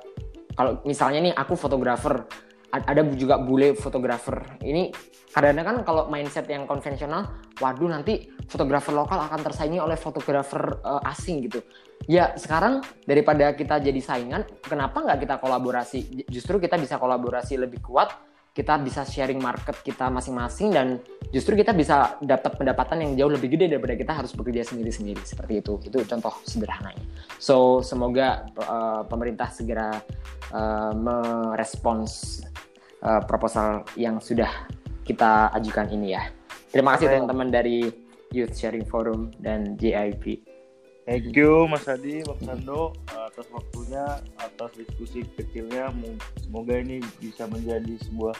kalau 0.57 0.81
misalnya 0.83 1.31
nih 1.31 1.33
aku 1.37 1.53
fotografer 1.53 2.25
ada 2.71 3.01
juga 3.15 3.39
bule 3.39 3.73
fotografer. 3.73 4.59
Ini 4.59 4.91
kadang-kadang 5.31 5.83
kan 5.83 5.85
kalau 5.87 6.03
mindset 6.11 6.49
yang 6.51 6.67
konvensional 6.67 7.39
waduh 7.63 7.87
nanti 7.87 8.27
fotografer 8.49 8.91
lokal 8.91 9.23
akan 9.23 9.39
tersaingi 9.39 9.79
oleh 9.79 9.95
fotografer 9.95 10.81
uh, 10.83 10.99
asing 11.07 11.47
gitu. 11.47 11.63
Ya 12.05 12.35
sekarang 12.35 12.83
daripada 13.07 13.55
kita 13.55 13.79
jadi 13.79 13.97
saingan 14.03 14.43
kenapa 14.63 14.99
nggak 14.99 15.23
kita 15.23 15.35
kolaborasi? 15.39 16.27
Justru 16.27 16.59
kita 16.59 16.75
bisa 16.75 16.99
kolaborasi 16.99 17.55
lebih 17.55 17.79
kuat 17.79 18.26
kita 18.57 18.73
bisa 18.81 19.05
sharing 19.05 19.37
market 19.37 19.85
kita 19.85 20.09
masing-masing 20.09 20.73
dan 20.73 20.97
justru 21.29 21.53
kita 21.53 21.77
bisa 21.77 22.17
dapat 22.25 22.57
pendapatan 22.57 23.05
yang 23.05 23.11
jauh 23.13 23.29
lebih 23.37 23.53
gede 23.53 23.77
daripada 23.77 23.93
kita 23.93 24.17
harus 24.17 24.33
bekerja 24.33 24.65
sendiri-sendiri. 24.73 25.21
Seperti 25.21 25.61
itu 25.61 25.77
itu 25.85 26.01
contoh 26.09 26.33
sederhananya. 26.41 27.05
So 27.37 27.85
semoga 27.85 28.49
uh, 28.57 29.05
pemerintah 29.05 29.53
segera 29.53 30.01
uh, 30.49 30.89
merespons 30.97 32.41
uh, 33.05 33.21
proposal 33.29 33.85
yang 33.93 34.17
sudah 34.17 34.49
kita 35.05 35.53
ajukan 35.53 35.93
ini 35.93 36.17
ya. 36.17 36.25
Terima 36.73 36.97
kasih 36.97 37.13
teman-teman 37.13 37.53
dari 37.53 37.85
Youth 38.33 38.57
Sharing 38.57 38.89
Forum 38.89 39.29
dan 39.37 39.77
JIP 39.77 40.46
Thank 41.07 41.39
you 41.39 41.71
Mas 41.71 41.87
Adi, 41.87 42.19
Bang 42.27 42.43
Sando 42.43 42.91
atas 43.07 43.47
waktunya, 43.47 44.19
atas 44.43 44.75
diskusi 44.75 45.23
kecilnya. 45.39 45.87
Semoga 46.43 46.75
ini 46.75 46.99
bisa 47.23 47.47
menjadi 47.47 47.95
sebuah 48.03 48.35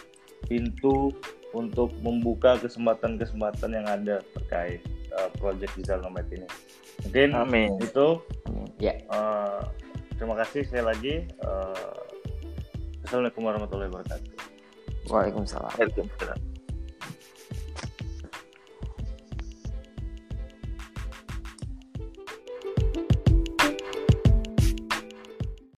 pintu 0.51 1.15
untuk 1.55 1.95
membuka 2.03 2.59
kesempatan-kesempatan 2.59 3.71
yang 3.71 3.87
ada 3.87 4.19
terkait 4.35 4.83
uh, 5.15 5.31
project 5.39 5.79
digital 5.79 6.03
nomad 6.03 6.27
ini. 6.27 6.43
Mungkin 7.07 7.29
Amin. 7.39 7.71
itu. 7.79 8.19
Ya. 8.83 8.91
Yeah. 8.91 8.97
Uh, 9.07 9.63
terima 10.19 10.35
kasih 10.43 10.67
sekali 10.67 10.83
lagi. 10.83 11.15
Uh, 11.39 12.03
Assalamualaikum 13.07 13.47
warahmatullahi 13.47 13.87
wabarakatuh. 13.95 14.31
Waalaikumsalam. 15.07 15.71
Waalaikumsalam. 15.71 16.56